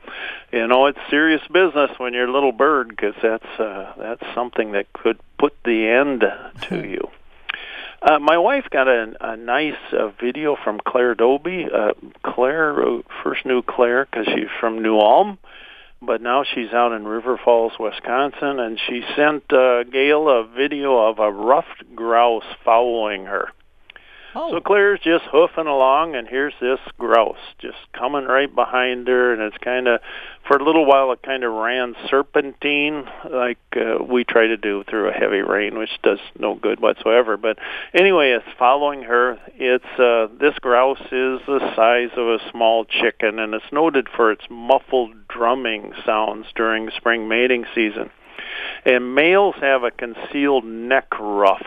you 0.51 0.67
know 0.67 0.88
it's 0.88 1.00
serious 1.10 1.41
business 1.51 1.91
when 1.98 2.13
you're 2.13 2.27
a 2.27 2.34
little 2.34 2.51
bird 2.51 2.89
because 2.89 3.15
that's 3.22 3.60
uh, 3.60 3.93
that's 3.98 4.24
something 4.34 4.74
that 4.74 4.91
could 4.93 5.19
put 5.38 5.53
the 5.63 5.88
end 5.88 6.24
to 6.63 6.88
you. 6.88 7.10
Uh, 8.01 8.19
my 8.19 8.38
wife 8.38 8.65
got 8.69 8.88
a, 8.88 9.15
a 9.19 9.36
nice 9.36 9.74
uh, 9.91 10.10
video 10.22 10.55
from 10.63 10.79
Claire 10.79 11.15
Doby. 11.15 11.65
Uh, 11.74 11.93
Claire 12.24 12.75
first 13.24 13.45
knew 13.45 13.63
Claire 13.63 14.05
because 14.05 14.27
she's 14.27 14.50
from 14.60 14.84
New 14.84 15.00
Ulm, 15.00 15.39
but 16.06 16.22
now 16.22 16.44
she's 16.44 16.72
out 16.72 16.92
in 16.92 17.08
River 17.08 17.40
Falls, 17.44 17.74
Wisconsin, 17.80 18.60
and 18.60 18.80
she 18.88 19.02
sent 19.16 19.52
uh, 19.52 19.84
Gail 19.84 20.30
a 20.30 20.48
video 20.48 20.98
of 20.98 21.20
a 21.20 21.32
ruffed 21.32 21.84
grouse 21.96 22.46
following 22.64 23.26
her. 23.26 23.50
Oh. 24.38 24.52
So 24.52 24.60
Claire's 24.60 25.00
just 25.00 25.24
hoofing 25.32 25.68
along, 25.68 26.16
and 26.16 26.28
here's 26.28 26.54
this 26.60 26.80
grouse 26.98 27.38
just 27.60 27.78
coming 27.94 28.26
right 28.26 28.54
behind 28.54 29.08
her, 29.08 29.34
and 29.34 29.42
it's 29.42 29.58
kind 29.64 29.88
of, 29.88 30.02
for 30.48 30.58
a 30.58 30.64
little 30.64 30.86
while, 30.86 31.12
it 31.12 31.22
kind 31.24 31.44
of 31.44 31.52
ran 31.52 31.96
serpentine 32.10 33.06
like 33.30 33.58
uh, 33.75 34.04
we 34.04 34.24
try 34.24 34.48
to 34.48 34.58
do 34.58 34.84
through 34.84 35.10
a 35.10 35.14
heavy 35.14 35.42
rain, 35.42 35.78
which 35.78 35.90
does 36.04 36.20
no 36.38 36.56
good 36.56 36.80
whatsoever. 36.80 37.38
But 37.38 37.58
anyway, 37.94 38.32
it's 38.32 38.58
following 38.58 39.04
her. 39.04 39.40
It's 39.56 40.00
uh, 40.00 40.28
this 40.40 40.58
grouse 40.60 41.02
is 41.02 41.40
the 41.48 41.74
size 41.75 42.12
of 42.18 42.28
a 42.28 42.52
small 42.52 42.86
chicken, 42.86 43.40
and 43.40 43.54
it's 43.54 43.72
noted 43.72 44.08
for 44.16 44.32
its 44.32 44.44
muffled 44.50 45.28
drumming 45.28 45.94
sounds 46.06 46.46
during 46.56 46.92
spring 46.96 47.28
mating 47.28 47.66
season. 47.74 48.12
And 48.86 49.16
males 49.16 49.56
have 49.62 49.84
a 49.84 49.92
concealed 49.92 50.64
neck 50.64 51.08
ruff 51.20 51.66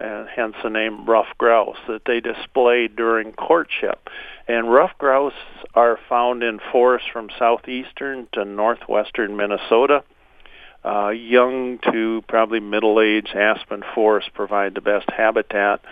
and 0.00 0.28
hence 0.28 0.54
the 0.62 0.70
name 0.70 1.04
ruff 1.04 1.26
grouse 1.38 1.76
that 1.86 2.02
they 2.06 2.20
display 2.20 2.88
during 2.88 3.32
courtship. 3.32 4.08
And 4.48 4.72
ruff 4.72 4.92
grouse 4.98 5.32
are 5.74 5.98
found 6.08 6.42
in 6.42 6.58
forests 6.72 7.08
from 7.12 7.28
southeastern 7.38 8.28
to 8.32 8.44
northwestern 8.44 9.36
Minnesota. 9.36 10.02
Uh, 10.82 11.10
young 11.10 11.78
to 11.92 12.22
probably 12.26 12.58
middle-aged 12.58 13.36
aspen 13.36 13.82
forests 13.94 14.30
provide 14.32 14.74
the 14.74 14.80
best 14.80 15.06
habitat, 15.10 15.82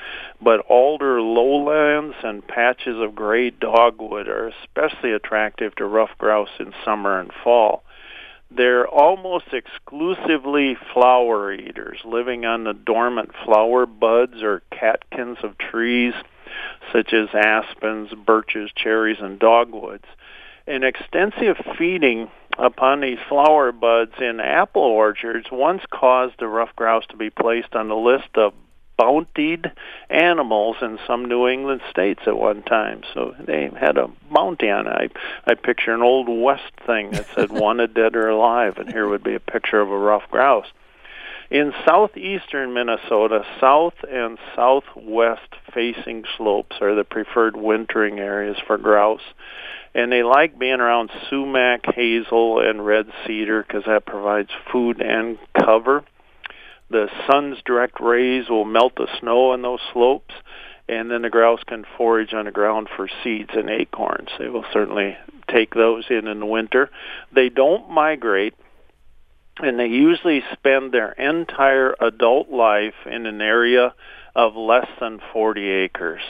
but 0.41 0.61
alder 0.61 1.21
lowlands 1.21 2.17
and 2.23 2.47
patches 2.49 2.99
of 2.99 3.15
gray 3.15 3.51
dogwood 3.51 4.29
are 4.29 4.49
especially 4.49 5.13
attractive 5.13 5.75
to 5.75 5.85
ruff 5.85 6.09
grouse 6.17 6.49
in 6.59 6.73
summer 6.87 7.21
and 7.21 7.31
fall. 7.45 7.83
They're 8.51 8.89
almost 8.89 9.53
exclusively 9.53 10.77
flower 10.93 11.53
eaters, 11.53 12.01
living 12.05 12.47
on 12.47 12.65
the 12.65 12.73
dormant 12.73 13.33
flower 13.45 13.85
buds 13.87 14.43
or 14.43 14.63
catkins 14.71 15.39
of 15.43 15.59
trees 15.59 16.15
such 16.93 17.13
as 17.13 17.29
aspens, 17.35 18.13
birches, 18.15 18.71
cherries, 18.75 19.21
and 19.21 19.39
dogwoods. 19.39 20.07
And 20.67 20.85
extensive 20.85 21.57
feeding 21.77 22.31
upon 22.59 23.01
these 23.01 23.19
flower 23.29 23.71
buds 23.71 24.13
in 24.21 24.41
apple 24.41 24.83
orchards 24.83 25.47
once 25.53 25.83
caused 25.91 26.35
the 26.39 26.49
ruff 26.49 26.75
grouse 26.75 27.07
to 27.11 27.17
be 27.17 27.31
placed 27.31 27.75
on 27.75 27.89
the 27.89 27.97
list 27.97 28.37
of 28.37 28.53
bountied 28.99 29.71
animals 30.11 30.77
in 30.83 30.99
some 31.07 31.25
New 31.25 31.47
England 31.47 31.81
states 31.91 32.21
at 32.27 32.37
one 32.37 32.63
time. 32.63 33.03
So 33.15 33.35
they 33.39 33.71
had 33.79 33.97
a 33.97 34.11
bounty 34.31 34.69
on 34.69 34.87
it. 34.87 35.13
I, 35.47 35.51
I 35.51 35.55
picture 35.55 35.95
an 35.95 36.03
old 36.03 36.29
West 36.29 36.73
thing 36.85 37.13
that 37.13 37.27
said 37.35 37.51
wanted 37.51 37.95
dead 37.95 38.17
or 38.17 38.29
alive, 38.29 38.79
and 38.79 38.91
here 38.91 39.09
would 39.09 39.23
be 39.23 39.35
a 39.35 39.41
picture 39.41 39.81
of 39.81 39.91
a 39.91 39.99
ruff 39.99 40.25
grouse. 40.31 40.67
In 41.51 41.73
southeastern 41.87 42.75
Minnesota, 42.75 43.43
south 43.59 43.95
and 44.11 44.37
southwest 44.55 45.55
facing 45.73 46.25
slopes 46.37 46.77
are 46.83 46.95
the 46.95 47.05
preferred 47.05 47.57
wintering 47.57 48.19
areas 48.19 48.59
for 48.67 48.77
grouse. 48.77 49.23
And 49.95 50.13
they 50.13 50.23
like 50.23 50.59
being 50.59 50.81
around 50.81 51.11
sumac, 51.31 51.87
hazel, 51.95 52.61
and 52.61 52.85
red 52.85 53.07
cedar 53.27 53.63
because 53.63 53.85
that 53.87 54.05
provides 54.05 54.51
food 54.71 55.01
and 55.01 55.39
cover 55.59 56.05
the 56.91 57.09
sun's 57.27 57.59
direct 57.65 58.01
rays 58.01 58.49
will 58.49 58.65
melt 58.65 58.95
the 58.97 59.09
snow 59.21 59.53
on 59.53 59.63
those 59.63 59.81
slopes, 59.93 60.35
and 60.89 61.11
then 61.11 61.23
the 61.23 61.31
grouse 61.31 61.63
can 61.67 61.85
forage 61.97 62.33
on 62.33 62.47
the 62.47 62.51
ground 62.51 62.89
for 62.97 63.09
seeds 63.23 63.51
and 63.53 63.69
acorns. 63.69 64.31
They 64.39 64.49
will 64.49 64.65
certainly 64.73 65.17
take 65.51 65.75
those 65.75 66.05
in 66.09 66.27
in 66.27 66.41
the 66.41 66.47
winter. 66.47 66.91
They 67.33 67.51
don't 67.51 67.91
migrate, 67.91 68.55
and 69.59 69.79
they 69.79 69.89
usually 69.89 70.43
spend 70.53 70.93
their 70.93 71.13
entire 71.13 71.95
adult 72.01 72.49
life 72.51 72.95
in 73.07 73.27
an 73.27 73.43
area 73.43 73.95
of 74.35 74.57
less 74.57 74.89
than 75.01 75.21
40 75.33 75.69
acres. 75.69 76.23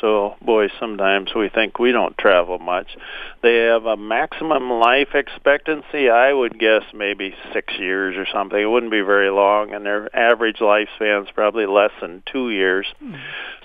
So, 0.00 0.36
boy, 0.42 0.68
sometimes 0.80 1.34
we 1.34 1.48
think 1.48 1.78
we 1.78 1.92
don't 1.92 2.16
travel 2.18 2.58
much. 2.58 2.96
They 3.42 3.56
have 3.66 3.86
a 3.86 3.96
maximum 3.96 4.70
life 4.70 5.14
expectancy, 5.14 6.08
I 6.08 6.32
would 6.32 6.58
guess 6.58 6.82
maybe 6.94 7.34
six 7.52 7.74
years 7.78 8.16
or 8.16 8.26
something. 8.32 8.58
It 8.58 8.66
wouldn't 8.66 8.92
be 8.92 9.00
very 9.00 9.30
long, 9.30 9.72
and 9.72 9.84
their 9.84 10.14
average 10.14 10.58
lifespan 10.58 11.24
is 11.24 11.30
probably 11.34 11.66
less 11.66 11.92
than 12.00 12.22
two 12.30 12.50
years. 12.50 12.86
Hmm. 12.98 13.14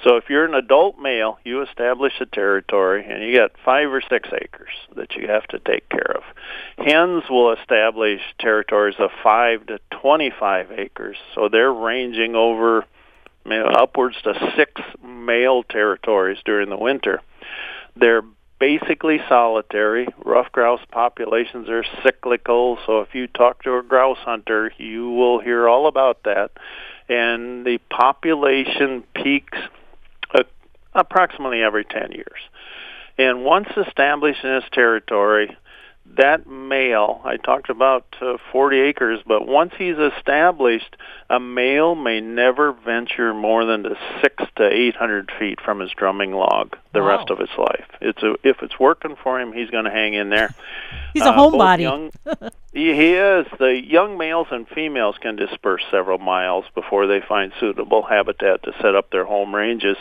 So, 0.04 0.16
if 0.16 0.30
you're 0.30 0.46
an 0.46 0.56
adult 0.56 1.00
male, 1.00 1.40
you 1.44 1.62
establish 1.62 2.14
a 2.20 2.26
territory, 2.26 3.06
and 3.08 3.24
you 3.24 3.36
got 3.36 3.52
five 3.64 3.92
or 3.92 4.02
six 4.02 4.30
acres 4.34 4.74
that 4.96 5.16
you 5.16 5.28
have 5.28 5.48
to 5.48 5.60
take 5.60 5.90
care 5.90 6.16
of. 6.16 6.24
Hens 6.78 7.24
will 7.30 7.54
establish 7.54 8.22
territories 8.40 8.96
of 9.00 9.10
five 9.24 9.66
to 9.68 9.80
25 10.02 10.72
acres, 10.72 11.18
so 11.36 11.50
they're 11.50 11.74
ranging 11.74 12.36
over 12.36 12.86
upwards 13.52 14.16
to 14.24 14.34
six 14.56 14.82
male 15.04 15.64
territories 15.64 16.38
during 16.46 16.70
the 16.70 16.78
winter. 16.78 17.22
They're 17.96 18.24
basically 18.60 19.20
solitary. 19.30 20.08
Ruff 20.24 20.52
grouse 20.52 20.82
populations 20.92 21.70
are 21.70 21.84
cyclical, 22.04 22.78
so 22.86 23.02
if 23.02 23.14
you 23.14 23.28
talk 23.28 23.64
to 23.64 23.78
a 23.78 23.84
grouse 23.84 24.18
hunter, 24.20 24.72
you 24.78 25.12
will 25.12 25.40
hear 25.40 25.68
all 25.68 25.88
about 25.88 26.24
that. 26.24 26.52
And 27.10 27.66
the 27.66 27.80
population 27.90 29.04
peaks 29.16 29.58
uh, 30.34 30.44
approximately 30.94 31.62
every 31.62 31.86
10 31.86 32.12
years. 32.12 32.40
And 33.18 33.44
once 33.44 33.68
established 33.88 34.44
in 34.44 34.52
its 34.52 34.68
territory, 34.72 35.56
that 36.18 36.48
male, 36.48 37.22
I 37.24 37.38
talked 37.38 37.70
about 37.70 38.06
uh, 38.22 38.38
40 38.52 38.80
acres, 38.80 39.20
but 39.26 39.48
once 39.48 39.74
he's 39.78 39.98
established, 39.98 40.96
a 41.30 41.40
male 41.40 41.96
may 41.96 42.20
never 42.22 42.72
venture 42.72 43.34
more 43.34 43.66
than 43.66 43.84
to 43.84 43.98
six 44.22 44.44
to 44.58 44.68
800 44.68 45.32
feet 45.40 45.60
from 45.62 45.80
his 45.80 45.92
drumming 45.92 46.32
log 46.32 46.76
the 46.94 47.02
wow. 47.02 47.18
rest 47.18 47.30
of 47.30 47.40
his 47.40 47.50
life. 47.58 47.88
It's 48.02 48.22
a, 48.24 48.36
if 48.44 48.62
it's 48.62 48.80
working 48.80 49.16
for 49.22 49.40
him, 49.40 49.54
he's 49.54 49.70
going 49.70 49.86
to 49.86 49.92
hang 49.92 50.14
in 50.14 50.30
there. 50.30 50.54
He's 51.14 51.24
a 51.24 51.30
uh, 51.30 51.38
homebody. 51.38 51.82
Young, 51.82 52.12
he 52.74 53.14
is. 53.14 53.48
The 53.60 53.82
young 53.84 54.18
males 54.18 54.48
and 54.52 54.68
females 54.68 55.16
can 55.22 55.36
disperse 55.36 55.84
several 55.90 56.18
miles 56.18 56.66
before 56.76 57.08
they 57.08 57.22
find 57.28 57.52
suitable 57.60 58.04
habitat 58.04 58.64
to 58.64 58.74
set 58.82 58.96
up 58.96 59.10
their 59.10 59.26
home 59.26 59.56
ranges. 59.56 59.98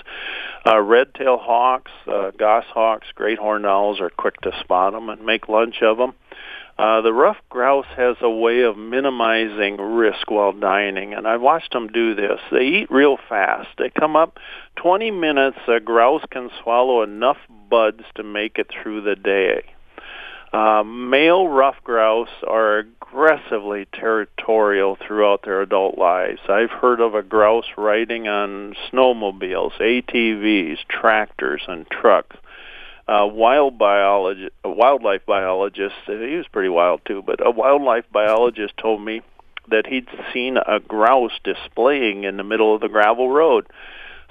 Uh, 0.66 0.80
red-tailed 0.80 1.40
hawks, 1.40 1.92
uh, 2.06 2.32
goshawks, 2.36 3.06
great 3.14 3.38
horned 3.38 3.66
owls 3.66 4.00
are 4.00 4.10
quick 4.10 4.40
to 4.42 4.52
spot 4.60 4.92
them 4.92 5.08
and 5.08 5.24
make 5.24 5.48
lunch 5.48 5.76
of 5.82 5.96
them. 5.96 6.12
Uh, 6.78 7.00
the 7.00 7.12
ruff 7.12 7.38
grouse 7.48 7.86
has 7.96 8.16
a 8.20 8.28
way 8.28 8.60
of 8.60 8.76
minimizing 8.76 9.78
risk 9.78 10.30
while 10.30 10.52
dining, 10.52 11.14
and 11.14 11.26
I've 11.26 11.40
watched 11.40 11.72
them 11.72 11.88
do 11.88 12.14
this. 12.14 12.38
They 12.52 12.64
eat 12.64 12.90
real 12.90 13.16
fast. 13.28 13.68
They 13.78 13.88
come 13.88 14.14
up 14.14 14.38
20 14.76 15.10
minutes. 15.10 15.56
A 15.68 15.80
grouse 15.80 16.24
can 16.30 16.50
swallow 16.62 17.02
enough 17.02 17.38
buds 17.70 18.02
to 18.16 18.22
make 18.22 18.58
it 18.58 18.70
through 18.70 19.02
the 19.02 19.16
day. 19.16 19.75
Uh, 20.56 20.82
male 20.84 21.46
ruffed 21.46 21.84
grouse 21.84 22.30
are 22.48 22.78
aggressively 22.78 23.86
territorial 23.92 24.96
throughout 24.96 25.42
their 25.42 25.60
adult 25.60 25.98
lives. 25.98 26.40
I've 26.48 26.70
heard 26.70 26.98
of 26.98 27.14
a 27.14 27.22
grouse 27.22 27.66
riding 27.76 28.26
on 28.26 28.74
snowmobiles, 28.90 29.72
ATVs, 29.78 30.78
tractors, 30.88 31.60
and 31.68 31.86
trucks. 31.90 32.36
Uh, 33.06 33.28
wild 33.30 33.78
a 33.82 34.48
wildlife 34.64 35.26
biologist, 35.26 35.94
he 36.06 36.14
was 36.14 36.46
pretty 36.50 36.70
wild 36.70 37.02
too, 37.04 37.20
but 37.20 37.46
a 37.46 37.50
wildlife 37.50 38.06
biologist 38.10 38.78
told 38.78 39.02
me 39.02 39.20
that 39.68 39.86
he'd 39.86 40.08
seen 40.32 40.56
a 40.56 40.80
grouse 40.80 41.38
displaying 41.44 42.24
in 42.24 42.38
the 42.38 42.44
middle 42.44 42.74
of 42.74 42.80
the 42.80 42.88
gravel 42.88 43.28
road. 43.28 43.66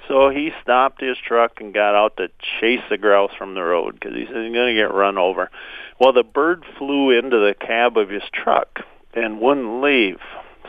So 0.08 0.30
he 0.30 0.52
stopped 0.62 1.00
his 1.00 1.16
truck 1.18 1.60
and 1.60 1.74
got 1.74 1.94
out 1.94 2.16
to 2.18 2.28
chase 2.60 2.82
the 2.90 2.98
grouse 2.98 3.32
from 3.36 3.54
the 3.54 3.62
road 3.62 3.94
because 3.94 4.14
he 4.14 4.26
said 4.26 4.44
he's 4.44 4.54
going 4.54 4.74
to 4.74 4.80
get 4.80 4.94
run 4.94 5.18
over. 5.18 5.50
Well, 5.98 6.12
the 6.12 6.22
bird 6.22 6.64
flew 6.78 7.10
into 7.10 7.38
the 7.38 7.54
cab 7.54 7.96
of 7.96 8.08
his 8.08 8.22
truck 8.32 8.80
and 9.14 9.40
wouldn't 9.40 9.82
leave. 9.82 10.20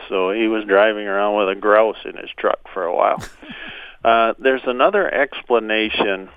So 0.08 0.30
he 0.30 0.48
was 0.48 0.64
driving 0.64 1.06
around 1.06 1.36
with 1.36 1.56
a 1.56 1.60
grouse 1.60 1.98
in 2.04 2.16
his 2.16 2.30
truck 2.36 2.60
for 2.72 2.84
a 2.84 2.94
while. 2.94 3.22
uh, 4.04 4.34
there's 4.38 4.62
another 4.64 5.12
explanation 5.12 6.30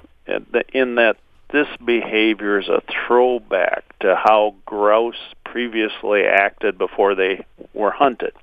in 0.74 0.96
that 0.96 1.18
this 1.52 1.68
behavior 1.84 2.60
is 2.60 2.68
a 2.68 2.82
throwback 3.08 3.84
to 4.00 4.16
how 4.16 4.56
grouse 4.66 5.16
previously 5.44 6.24
acted 6.24 6.78
before 6.78 7.16
they 7.16 7.46
were 7.74 7.92
hunted. 7.92 8.34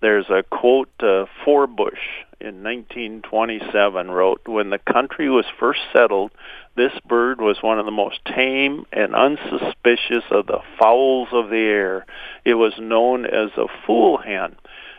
There's 0.00 0.30
a 0.30 0.44
quote, 0.44 0.90
uh, 1.00 1.26
Forbush 1.44 2.24
in 2.40 2.62
1927 2.62 4.10
wrote, 4.10 4.46
When 4.46 4.70
the 4.70 4.78
country 4.78 5.28
was 5.28 5.44
first 5.58 5.80
settled, 5.92 6.30
this 6.76 6.92
bird 7.06 7.40
was 7.40 7.62
one 7.62 7.80
of 7.80 7.84
the 7.84 7.90
most 7.90 8.24
tame 8.24 8.86
and 8.92 9.14
unsuspicious 9.14 10.24
of 10.30 10.46
the 10.46 10.60
fowls 10.78 11.28
of 11.32 11.50
the 11.50 11.56
air. 11.56 12.06
It 12.44 12.54
was 12.54 12.74
known 12.78 13.26
as 13.26 13.50
a 13.56 13.66
fool 13.84 14.18
hen. 14.18 14.54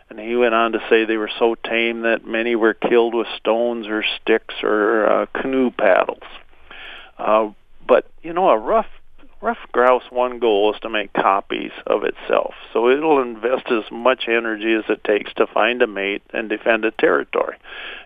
And 0.09 0.19
he 0.19 0.35
went 0.35 0.53
on 0.53 0.73
to 0.73 0.79
say 0.89 1.05
they 1.05 1.17
were 1.17 1.31
so 1.39 1.55
tame 1.55 2.01
that 2.01 2.25
many 2.25 2.55
were 2.55 2.73
killed 2.73 3.13
with 3.13 3.27
stones 3.37 3.87
or 3.87 4.03
sticks 4.21 4.55
or 4.63 5.05
uh, 5.05 5.25
canoe 5.27 5.71
paddles. 5.71 6.23
Uh, 7.17 7.51
but, 7.87 8.05
you 8.21 8.33
know, 8.33 8.49
a 8.49 8.57
rough 8.57 8.87
Ruffed 9.41 9.71
grouse 9.71 10.03
one 10.09 10.39
goal 10.39 10.73
is 10.73 10.81
to 10.81 10.89
make 10.89 11.13
copies 11.13 11.71
of 11.87 12.03
itself, 12.03 12.55
so 12.73 12.89
it'll 12.89 13.21
invest 13.21 13.71
as 13.71 13.89
much 13.89 14.27
energy 14.27 14.73
as 14.73 14.83
it 14.89 15.01
takes 15.05 15.33
to 15.35 15.47
find 15.47 15.81
a 15.81 15.87
mate 15.87 16.23
and 16.33 16.49
defend 16.49 16.83
a 16.83 16.91
territory. 16.91 17.55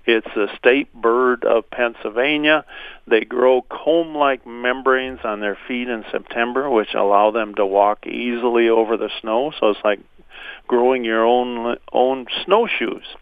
It's 0.06 0.28
a 0.36 0.56
state 0.58 0.94
bird 0.94 1.44
of 1.44 1.72
Pennsylvania. 1.72 2.66
They 3.08 3.22
grow 3.22 3.64
comb-like 3.64 4.46
membranes 4.46 5.22
on 5.24 5.40
their 5.40 5.58
feet 5.68 5.90
in 5.90 6.06
September, 6.12 6.70
which 6.70 6.94
allow 6.94 7.32
them 7.32 7.56
to 7.56 7.66
walk 7.66 8.06
easily 8.06 8.70
over 8.70 8.96
the 8.96 9.10
snow. 9.20 9.54
So 9.60 9.72
it's 9.72 9.84
like 9.84 10.02
growing 10.68 11.04
your 11.04 11.26
own 11.26 11.78
own 11.92 12.28
snowshoes 12.46 13.16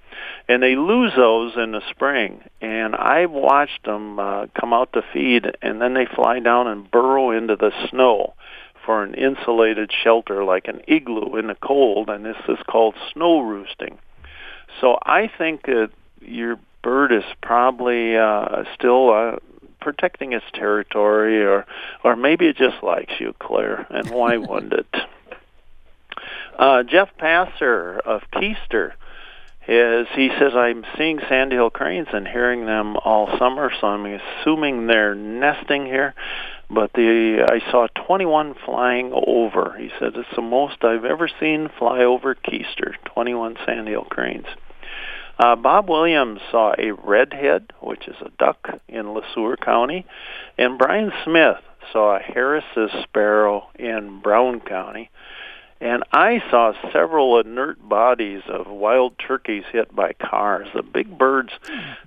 and 0.47 0.61
they 0.61 0.75
lose 0.75 1.13
those 1.15 1.53
in 1.55 1.71
the 1.71 1.81
spring. 1.89 2.41
And 2.61 2.95
I've 2.95 3.31
watched 3.31 3.85
them 3.85 4.19
uh, 4.19 4.47
come 4.59 4.73
out 4.73 4.93
to 4.93 5.03
feed, 5.13 5.45
and 5.61 5.81
then 5.81 5.93
they 5.93 6.05
fly 6.05 6.39
down 6.39 6.67
and 6.67 6.89
burrow 6.89 7.31
into 7.31 7.55
the 7.55 7.71
snow 7.89 8.33
for 8.85 9.03
an 9.03 9.13
insulated 9.13 9.91
shelter 10.03 10.43
like 10.43 10.67
an 10.67 10.81
igloo 10.87 11.37
in 11.37 11.47
the 11.47 11.55
cold, 11.55 12.09
and 12.09 12.25
this 12.25 12.37
is 12.47 12.57
called 12.67 12.95
snow 13.13 13.39
roosting. 13.39 13.99
So 14.79 14.97
I 15.03 15.29
think 15.37 15.63
that 15.63 15.91
your 16.21 16.57
bird 16.81 17.11
is 17.11 17.23
probably 17.41 18.17
uh, 18.17 18.63
still 18.75 19.11
uh, 19.11 19.35
protecting 19.79 20.33
its 20.33 20.45
territory, 20.53 21.43
or 21.43 21.65
or 22.03 22.15
maybe 22.15 22.47
it 22.47 22.55
just 22.55 22.81
likes 22.83 23.13
you, 23.19 23.35
Claire. 23.39 23.85
And 23.89 24.09
why 24.09 24.37
wouldn't 24.37 24.73
it? 24.73 24.87
Uh, 26.59 26.83
Jeff 26.83 27.09
Passer 27.17 27.99
of 28.05 28.21
Kiester 28.31 28.91
is 29.67 30.07
he 30.15 30.29
says 30.39 30.53
I'm 30.55 30.85
seeing 30.97 31.19
sandhill 31.29 31.69
cranes 31.69 32.07
and 32.11 32.27
hearing 32.27 32.65
them 32.65 32.97
all 32.97 33.37
summer, 33.37 33.71
so 33.79 33.87
I'm 33.87 34.05
assuming 34.05 34.87
they're 34.87 35.15
nesting 35.15 35.85
here. 35.85 36.15
But 36.69 36.93
the 36.93 37.45
I 37.47 37.69
saw 37.71 37.87
21 38.07 38.55
flying 38.65 39.11
over. 39.13 39.75
He 39.77 39.89
said 39.99 40.13
it's 40.15 40.35
the 40.35 40.41
most 40.41 40.83
I've 40.83 41.05
ever 41.05 41.29
seen 41.39 41.69
fly 41.77 41.99
over 41.99 42.33
Kiester. 42.33 42.95
21 43.13 43.57
sandhill 43.65 44.05
cranes. 44.05 44.47
Uh, 45.37 45.55
Bob 45.55 45.89
Williams 45.89 46.39
saw 46.51 46.73
a 46.77 46.91
redhead, 46.91 47.73
which 47.81 48.07
is 48.07 48.15
a 48.21 48.29
duck, 48.37 48.79
in 48.87 49.13
Le 49.13 49.21
Sueur 49.33 49.57
County, 49.57 50.05
and 50.57 50.77
Brian 50.77 51.11
Smith 51.23 51.57
saw 51.91 52.15
a 52.15 52.19
Harris's 52.19 52.91
sparrow 53.03 53.67
in 53.77 54.21
Brown 54.21 54.59
County. 54.59 55.09
And 55.81 56.03
I 56.11 56.43
saw 56.51 56.73
several 56.93 57.39
inert 57.39 57.89
bodies 57.89 58.43
of 58.47 58.67
wild 58.67 59.17
turkeys 59.17 59.63
hit 59.71 59.93
by 59.95 60.13
cars. 60.13 60.67
The 60.75 60.83
big 60.83 61.17
birds, 61.17 61.49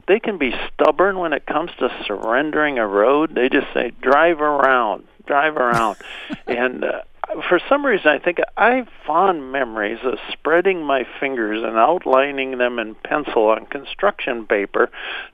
they 0.06 0.20
can 0.20 0.38
be 0.38 0.54
stubborn 0.72 1.18
when 1.18 1.32
it 1.32 1.44
comes 1.44 1.72
to 1.80 1.88
surrendering 2.06 2.78
a 2.78 2.86
road. 2.86 3.34
They 3.34 3.48
just 3.48 3.66
say, 3.74 3.90
drive 4.00 4.40
around, 4.40 5.08
drive 5.26 5.56
around. 5.56 5.96
and 6.46 6.84
uh, 6.84 7.00
for 7.48 7.58
some 7.68 7.84
reason, 7.84 8.06
I 8.06 8.20
think 8.20 8.38
I 8.56 8.76
have 8.76 8.88
fond 9.04 9.50
memories 9.50 9.98
of 10.04 10.20
spreading 10.30 10.84
my 10.84 11.04
fingers 11.18 11.60
and 11.64 11.76
outlining 11.76 12.58
them 12.58 12.78
in 12.78 12.94
pencil 12.94 13.48
on 13.48 13.66
construction 13.66 14.46
paper 14.46 14.88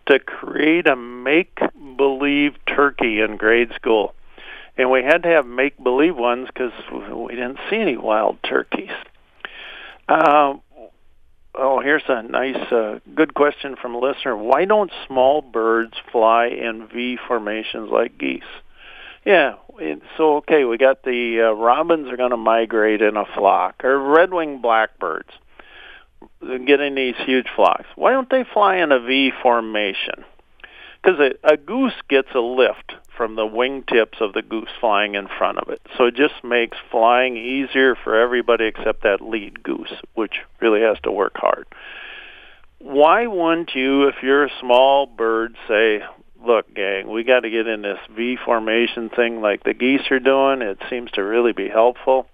to 0.06 0.18
create 0.18 0.86
a 0.86 0.96
make-believe 0.96 2.54
turkey 2.66 3.20
in 3.20 3.36
grade 3.36 3.72
school 3.74 4.14
and 4.80 4.90
we 4.90 5.02
had 5.02 5.24
to 5.24 5.28
have 5.28 5.46
make 5.46 5.82
believe 5.82 6.16
ones 6.16 6.48
because 6.48 6.72
we 6.90 7.34
didn't 7.34 7.58
see 7.68 7.76
any 7.76 7.98
wild 7.98 8.38
turkeys. 8.42 8.90
Uh, 10.08 10.54
oh, 11.54 11.80
here's 11.80 12.02
a 12.08 12.22
nice, 12.22 12.72
uh, 12.72 12.98
good 13.14 13.34
question 13.34 13.76
from 13.76 13.94
a 13.94 13.98
listener. 13.98 14.36
Why 14.36 14.64
don't 14.64 14.90
small 15.06 15.42
birds 15.42 15.92
fly 16.10 16.46
in 16.46 16.88
V 16.88 17.18
formations 17.28 17.90
like 17.92 18.16
geese? 18.16 18.42
Yeah, 19.24 19.56
so 20.16 20.36
okay, 20.38 20.64
we 20.64 20.78
got 20.78 21.02
the 21.02 21.48
uh, 21.50 21.52
robins 21.52 22.08
are 22.08 22.16
going 22.16 22.30
to 22.30 22.38
migrate 22.38 23.02
in 23.02 23.18
a 23.18 23.26
flock, 23.36 23.84
or 23.84 23.98
red-winged 23.98 24.62
blackbirds 24.62 25.28
getting 26.40 26.94
these 26.94 27.16
huge 27.26 27.48
flocks. 27.54 27.84
Why 27.96 28.12
don't 28.12 28.30
they 28.30 28.44
fly 28.50 28.76
in 28.76 28.92
a 28.92 29.00
V 29.00 29.30
formation? 29.42 30.24
Because 31.02 31.18
a, 31.18 31.52
a 31.52 31.56
goose 31.56 31.94
gets 32.08 32.28
a 32.34 32.40
lift 32.40 32.92
from 33.16 33.36
the 33.36 33.46
wingtips 33.46 34.20
of 34.20 34.32
the 34.32 34.42
goose 34.42 34.68
flying 34.80 35.14
in 35.14 35.28
front 35.38 35.58
of 35.58 35.68
it. 35.68 35.80
So 35.96 36.06
it 36.06 36.14
just 36.14 36.42
makes 36.42 36.76
flying 36.90 37.36
easier 37.36 37.94
for 37.94 38.18
everybody 38.18 38.66
except 38.66 39.02
that 39.02 39.20
lead 39.20 39.62
goose, 39.62 39.92
which 40.14 40.36
really 40.60 40.80
has 40.80 40.98
to 41.02 41.12
work 41.12 41.34
hard. 41.36 41.66
Why 42.78 43.26
wouldn't 43.26 43.74
you, 43.74 44.08
if 44.08 44.16
you're 44.22 44.44
a 44.44 44.50
small 44.60 45.06
bird, 45.06 45.54
say, 45.68 46.02
look, 46.44 46.72
gang, 46.74 47.10
we 47.10 47.24
got 47.24 47.40
to 47.40 47.50
get 47.50 47.66
in 47.66 47.82
this 47.82 47.98
V 48.16 48.38
formation 48.42 49.10
thing 49.10 49.40
like 49.40 49.64
the 49.64 49.74
geese 49.74 50.10
are 50.10 50.20
doing. 50.20 50.62
It 50.62 50.78
seems 50.88 51.10
to 51.12 51.22
really 51.22 51.52
be 51.52 51.68
helpful. 51.68 52.26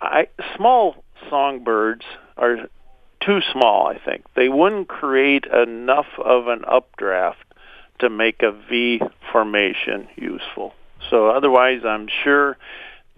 I 0.00 0.28
small 0.56 1.02
songbirds 1.30 2.04
are 2.36 2.68
too 3.20 3.40
small, 3.52 3.86
I 3.88 3.98
think. 3.98 4.24
They 4.34 4.48
wouldn't 4.48 4.88
create 4.88 5.46
enough 5.46 6.06
of 6.22 6.48
an 6.48 6.64
updraft 6.66 7.47
to 8.00 8.10
make 8.10 8.42
a 8.42 8.52
V 8.52 9.00
formation 9.32 10.08
useful. 10.16 10.74
So 11.10 11.28
otherwise, 11.28 11.82
I'm 11.84 12.08
sure 12.24 12.56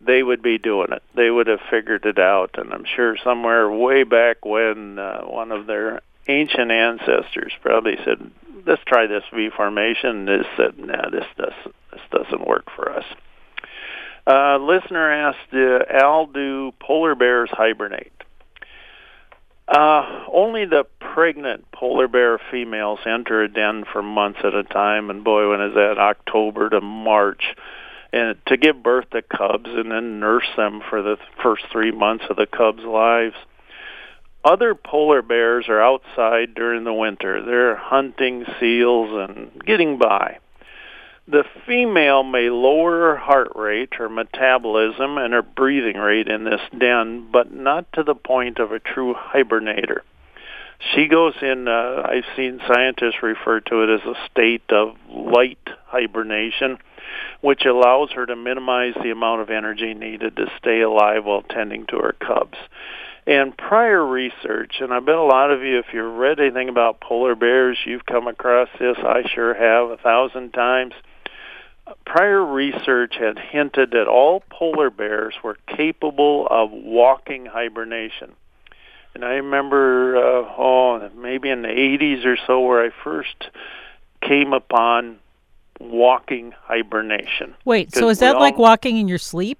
they 0.05 0.23
would 0.23 0.43
be 0.43 0.59
doing 0.59 0.93
it. 0.93 1.03
They 1.15 1.31
would 1.31 1.47
have 1.47 1.61
figured 1.71 2.07
it 2.07 2.19
out, 2.19 2.57
and 2.59 2.73
I'm 2.73 2.85
sure 2.97 3.17
somewhere 3.23 3.71
way 3.71 4.05
back 4.05 4.45
when 4.45 4.99
uh, 4.99 5.23
one 5.23 5.53
of 5.53 5.67
their 5.67 6.01
ancient 6.29 6.71
ancestors 6.71 7.53
probably 7.63 7.97
said, 8.05 8.31
"Let's 8.67 8.83
try 8.87 9.07
this 9.07 9.25
V 9.35 9.51
formation." 9.55 10.25
They 10.25 10.43
said, 10.57 10.79
"No, 10.79 11.11
this 11.11 11.27
doesn't. 11.37 11.75
This 11.93 12.01
doesn't 12.11 12.47
work 12.47 12.67
for 12.75 12.91
us." 12.91 13.05
Uh, 14.27 14.59
listener 14.59 15.11
asked, 15.11 15.53
uh, 15.53 15.85
"Al, 15.91 16.27
do 16.27 16.73
polar 16.81 17.15
bears 17.15 17.51
hibernate?" 17.53 18.13
Uh, 19.71 20.25
only 20.33 20.65
the 20.65 20.85
pregnant 20.99 21.71
polar 21.71 22.09
bear 22.09 22.41
females 22.51 22.99
enter 23.07 23.43
a 23.43 23.49
den 23.49 23.85
for 23.93 24.03
months 24.03 24.41
at 24.43 24.53
a 24.53 24.65
time, 24.65 25.11
and 25.11 25.23
boy, 25.23 25.49
when 25.49 25.61
is 25.61 25.75
that? 25.75 25.97
October 25.97 26.69
to 26.71 26.81
March, 26.81 27.55
and 28.13 28.37
to 28.47 28.57
give 28.57 28.83
birth 28.83 29.09
to 29.11 29.23
cubs 29.23 29.69
and 29.69 29.93
then 29.93 30.19
nurse 30.19 30.49
them 30.57 30.83
for 30.91 31.03
the 31.03 31.17
first 31.41 31.63
three 31.71 31.93
months 31.93 32.25
of 32.29 32.37
the 32.37 32.47
cubs' 32.47 32.83
lives. 32.83 33.37
Other 34.45 34.75
polar 34.75 35.23
bears 35.23 35.67
are 35.69 35.81
outside 35.81 36.55
during 36.55 36.83
the 36.83 36.95
winter. 36.95 37.45
They're 37.45 37.77
hunting 37.77 38.47
seals 38.59 39.11
and 39.13 39.63
getting 39.65 39.99
by. 39.99 40.39
The 41.31 41.45
female 41.65 42.25
may 42.25 42.51
lower 42.51 43.13
her 43.13 43.17
heart 43.17 43.53
rate, 43.55 43.95
her 43.95 44.09
metabolism, 44.09 45.17
and 45.17 45.33
her 45.33 45.43
breathing 45.43 45.97
rate 45.97 46.27
in 46.27 46.43
this 46.43 46.61
den, 46.77 47.29
but 47.31 47.53
not 47.53 47.93
to 47.93 48.03
the 48.03 48.17
point 48.17 48.59
of 48.59 48.73
a 48.73 48.81
true 48.81 49.15
hibernator. 49.15 50.01
She 50.93 51.07
goes 51.07 51.35
in, 51.41 51.69
uh, 51.69 52.03
I've 52.05 52.25
seen 52.35 52.61
scientists 52.67 53.23
refer 53.23 53.61
to 53.61 53.83
it 53.83 54.01
as 54.01 54.07
a 54.07 54.29
state 54.29 54.65
of 54.71 54.97
light 55.09 55.69
hibernation, 55.87 56.79
which 57.43 57.65
allows 57.65 58.11
her 58.13 58.27
to 58.27 58.35
minimize 58.35 58.95
the 59.01 59.11
amount 59.11 59.43
of 59.43 59.51
energy 59.51 59.95
needed 59.95 60.35
to 60.37 60.51
stay 60.59 60.81
alive 60.81 61.27
while 61.27 61.43
tending 61.43 61.87
to 61.89 61.99
her 61.99 62.17
cubs. 62.19 62.59
And 63.27 63.57
prior 63.57 64.05
research, 64.05 64.81
and 64.81 64.93
I 64.93 64.99
bet 64.99 65.15
a 65.15 65.23
lot 65.23 65.53
of 65.53 65.63
you, 65.63 65.79
if 65.79 65.87
you've 65.93 66.17
read 66.17 66.41
anything 66.41 66.69
about 66.69 67.01
polar 67.01 67.37
bears, 67.37 67.79
you've 67.85 68.07
come 68.07 68.27
across 68.27 68.69
this. 68.81 68.97
I 68.99 69.23
sure 69.33 69.55
have 69.55 69.91
a 69.91 70.03
thousand 70.03 70.53
times. 70.53 70.95
Prior 72.05 72.45
research 72.45 73.17
had 73.19 73.39
hinted 73.39 73.93
that 73.93 74.09
all 74.09 74.43
polar 74.51 74.91
bears 74.91 75.35
were 75.43 75.57
capable 75.67 76.47
of 76.51 76.71
walking 76.71 77.47
hibernation. 77.47 78.33
And 79.15 79.25
I 79.25 79.35
remember, 79.35 80.17
uh, 80.17 80.55
oh, 80.57 81.11
maybe 81.17 81.51
in 81.51 81.63
the 81.63 81.69
80s 81.69 82.25
or 82.25 82.37
so, 82.47 82.61
where 82.61 82.85
I 82.85 82.91
first 83.03 83.49
came 84.23 84.53
upon 84.53 85.19
walking 85.81 86.53
hibernation. 86.53 87.55
Wait, 87.65 87.95
so 87.95 88.09
is 88.09 88.19
that 88.21 88.37
like 88.37 88.59
walking 88.59 88.99
in 88.99 89.09
your 89.09 89.19
sleep? 89.19 89.59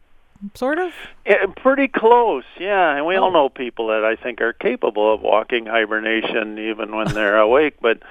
Sort 0.55 0.79
of? 0.79 0.93
Yeah, 1.27 1.47
pretty 1.57 1.89
close, 1.89 2.45
yeah. 2.59 2.97
And 2.97 3.07
we 3.07 3.17
oh. 3.17 3.25
all 3.25 3.33
know 3.33 3.49
people 3.49 3.89
that 3.89 4.05
I 4.05 4.17
think 4.17 4.41
are 4.41 4.53
capable 4.53 5.13
of 5.13 5.21
walking 5.21 5.67
hibernation 5.67 6.59
even 6.59 6.95
when 6.95 7.09
they're 7.09 7.39
awake, 7.41 7.75
but 7.81 8.03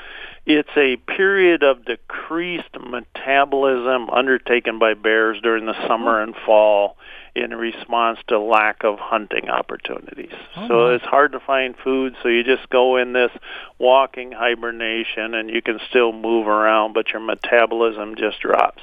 it's 0.45 0.69
a 0.75 0.97
period 0.97 1.63
of 1.63 1.85
decreased 1.85 2.75
metabolism 2.79 4.09
undertaken 4.09 4.79
by 4.79 4.93
bears 4.93 5.39
during 5.41 5.65
the 5.65 5.87
summer 5.87 6.19
oh. 6.19 6.23
and 6.23 6.35
fall 6.45 6.97
in 7.35 7.55
response 7.55 8.19
to 8.27 8.39
lack 8.39 8.83
of 8.83 8.99
hunting 8.99 9.49
opportunities. 9.49 10.33
Oh. 10.55 10.67
So 10.67 10.87
it's 10.87 11.05
hard 11.05 11.31
to 11.33 11.39
find 11.39 11.75
food, 11.77 12.15
so 12.21 12.29
you 12.29 12.43
just 12.43 12.69
go 12.69 12.97
in 12.97 13.13
this 13.13 13.31
walking 13.77 14.31
hibernation 14.31 15.33
and 15.33 15.49
you 15.49 15.61
can 15.61 15.79
still 15.89 16.11
move 16.11 16.47
around, 16.47 16.93
but 16.93 17.09
your 17.11 17.21
metabolism 17.21 18.15
just 18.15 18.39
drops. 18.39 18.81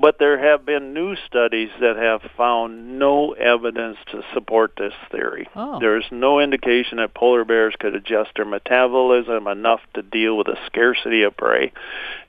But 0.00 0.18
there 0.18 0.38
have 0.38 0.64
been 0.64 0.94
new 0.94 1.14
studies 1.26 1.68
that 1.78 1.96
have 1.96 2.22
found 2.34 2.98
no 2.98 3.32
evidence 3.32 3.98
to 4.12 4.22
support 4.32 4.72
this 4.78 4.94
theory. 5.10 5.46
Oh. 5.54 5.78
There's 5.78 6.06
no 6.10 6.40
indication 6.40 6.96
that 6.96 7.12
polar 7.12 7.44
bears 7.44 7.74
could 7.78 7.94
adjust 7.94 8.30
their 8.34 8.46
metabolism 8.46 9.46
enough 9.46 9.80
to 9.94 10.02
deal 10.02 10.38
with 10.38 10.48
a 10.48 10.58
scarcity 10.64 11.22
of 11.24 11.36
prey. 11.36 11.72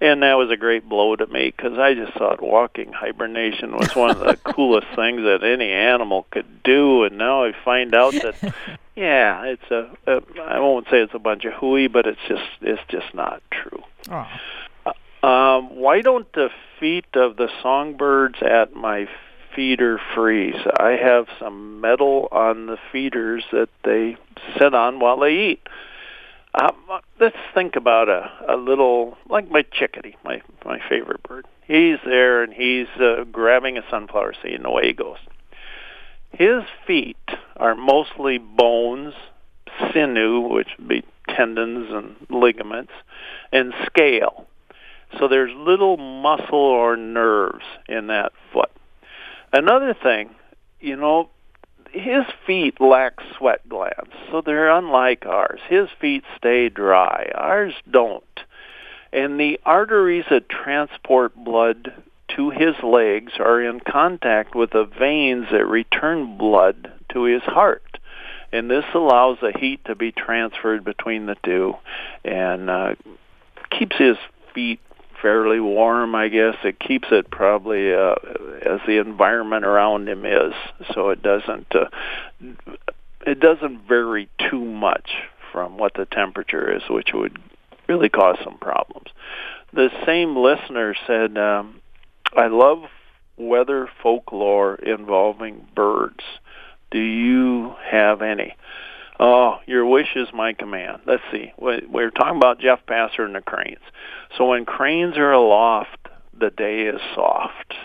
And 0.01 0.21
that 0.21 0.34
was 0.34 0.51
a 0.51 0.57
great 0.57 0.89
blow 0.89 1.15
to 1.15 1.25
me 1.27 1.53
because 1.55 1.77
I 1.77 1.93
just 1.93 2.12
thought 2.13 2.41
walking 2.41 2.91
hibernation 2.91 3.71
was 3.77 3.95
one 3.95 4.12
of 4.12 4.19
the 4.19 4.36
coolest 4.53 4.88
things 4.93 5.21
that 5.21 5.41
any 5.43 5.71
animal 5.71 6.25
could 6.29 6.63
do. 6.63 7.05
And 7.05 7.17
now 7.17 7.45
I 7.45 7.53
find 7.63 7.95
out 7.95 8.13
that 8.13 8.53
yeah, 8.97 9.43
it's 9.45 9.71
a, 9.71 9.89
a 10.07 10.21
I 10.41 10.60
won't 10.60 10.88
say 10.91 10.97
it's 10.97 11.13
a 11.13 11.19
bunch 11.19 11.45
of 11.45 11.53
hooey, 11.53 11.88
but 11.88 12.05
it's 12.05 12.19
just 12.27 12.49
it's 12.60 12.81
just 12.89 13.13
not 13.13 13.41
true. 13.49 13.81
Oh. 14.10 14.27
Um, 15.23 15.75
why 15.75 16.01
don't 16.01 16.31
the 16.34 16.49
feet 16.81 17.05
of 17.13 17.37
the 17.37 17.47
songbirds 17.61 18.39
at 18.41 18.73
my 18.73 19.07
feeder 19.55 20.01
freeze? 20.13 20.55
I 20.77 20.97
have 21.01 21.27
some 21.39 21.79
metal 21.79 22.27
on 22.31 22.65
the 22.65 22.77
feeders 22.91 23.45
that 23.53 23.69
they 23.85 24.17
sit 24.57 24.73
on 24.73 24.99
while 24.99 25.19
they 25.19 25.51
eat. 25.51 25.61
Um, 26.53 26.75
let's 27.17 27.37
think 27.53 27.77
about 27.77 28.09
a, 28.09 28.29
a 28.49 28.57
little 28.57 29.17
like 29.29 29.49
my 29.49 29.63
chickadee, 29.71 30.17
my 30.25 30.41
my 30.65 30.79
favorite 30.89 31.23
bird. 31.23 31.45
He's 31.65 31.99
there 32.03 32.43
and 32.43 32.51
he's 32.51 32.87
uh, 32.99 33.23
grabbing 33.31 33.77
a 33.77 33.83
sunflower 33.89 34.33
seed, 34.41 34.55
and 34.55 34.65
away 34.65 34.87
he 34.87 34.93
goes. 34.93 35.19
His 36.31 36.63
feet 36.85 37.15
are 37.55 37.75
mostly 37.75 38.37
bones, 38.37 39.13
sinew, 39.93 40.41
which 40.41 40.67
would 40.77 40.87
be 40.87 41.03
tendons 41.29 41.87
and 41.89 42.15
ligaments, 42.29 42.91
and 43.53 43.73
scale. 43.85 44.45
So 45.19 45.28
there's 45.28 45.52
little 45.56 45.97
muscle 45.97 46.58
or 46.58 46.95
nerves 46.97 47.65
in 47.88 48.08
that 48.08 48.32
foot. 48.54 48.71
Another 49.54 49.93
thing, 49.93 50.30
you 50.80 50.95
know, 50.95 51.30
his 51.91 52.24
feet 52.47 52.80
lack 52.80 53.19
sweat 53.38 53.67
glands, 53.67 54.13
so 54.32 54.41
they're 54.41 54.71
unlike 54.71 55.26
ours. 55.26 55.60
His 55.67 55.89
feet 56.00 56.24
stay 56.38 56.69
dry. 56.69 57.30
Ours 57.36 57.74
don't. 57.89 58.24
And 59.12 59.39
the 59.39 59.60
arteries 59.65 60.26
that 60.30 60.47
transport 60.47 61.36
blood 61.36 61.93
to 62.36 62.50
his 62.50 62.76
legs 62.82 63.34
are 63.39 63.62
in 63.62 63.82
contact 63.82 64.56
with 64.56 64.71
the 64.71 64.86
veins 64.86 65.47
that 65.52 65.65
return 65.65 66.38
blood 66.38 66.91
to 67.10 67.24
his 67.24 67.41
heart. 67.43 67.84
And 68.54 68.69
this 68.69 68.86
allows 68.93 69.38
the 69.41 69.52
heat 69.58 69.84
to 69.86 69.95
be 69.95 70.12
transferred 70.12 70.84
between 70.84 71.26
the 71.26 71.36
two 71.43 71.76
and 72.24 72.69
uh, 72.69 72.95
keeps 73.69 73.97
his 73.97 74.17
feet 74.54 74.80
fairly 75.21 75.60
warm, 75.60 76.15
I 76.15 76.27
guess. 76.27 76.55
It 76.63 76.79
keeps 76.79 77.07
it 77.12 77.29
probably 77.29 77.93
uh, 77.93 78.15
as 78.62 78.79
the 78.88 78.99
environment 78.99 79.65
around 79.65 80.10
him 80.10 80.25
is, 80.25 80.53
so 80.93 81.10
it 81.10 81.21
doesn't 81.21 81.73
uh, 81.75 81.89
it 83.25 83.39
doesn't 83.39 83.88
vary 83.88 84.29
too 84.49 84.63
much 84.63 85.12
from 85.51 85.77
what 85.77 85.93
the 85.93 86.05
temperature 86.05 86.75
is, 86.75 86.81
which 86.89 87.10
would 87.13 87.38
really 87.88 88.10
cause 88.10 88.38
some 88.43 88.57
problems. 88.57 89.07
The 89.73 89.89
same 90.05 90.36
listener 90.36 90.95
said, 91.07 91.38
um, 91.38 91.81
"I 92.36 92.47
love 92.47 92.84
weather 93.38 93.89
folklore 94.01 94.75
involving 94.75 95.67
birds. 95.75 96.23
Do 96.89 96.99
you 96.99 97.75
have 97.89 98.21
any?" 98.21 98.55
Oh, 99.23 99.60
your 99.67 99.86
wish 99.86 100.15
is 100.15 100.29
my 100.34 100.53
command. 100.53 101.03
Let's 101.05 101.21
see. 101.31 101.53
We're 101.60 102.10
talking 102.10 102.38
about 102.38 102.60
Jeff 102.60 102.84
Passer 102.88 103.23
and 103.23 103.36
the 103.36 103.41
cranes. 103.41 103.77
So 104.36 104.47
when 104.47 104.65
cranes 104.65 105.15
are 105.15 105.31
aloft, 105.31 106.07
the 106.38 106.49
day 106.49 106.88
is 106.88 106.99
soft. 107.13 107.75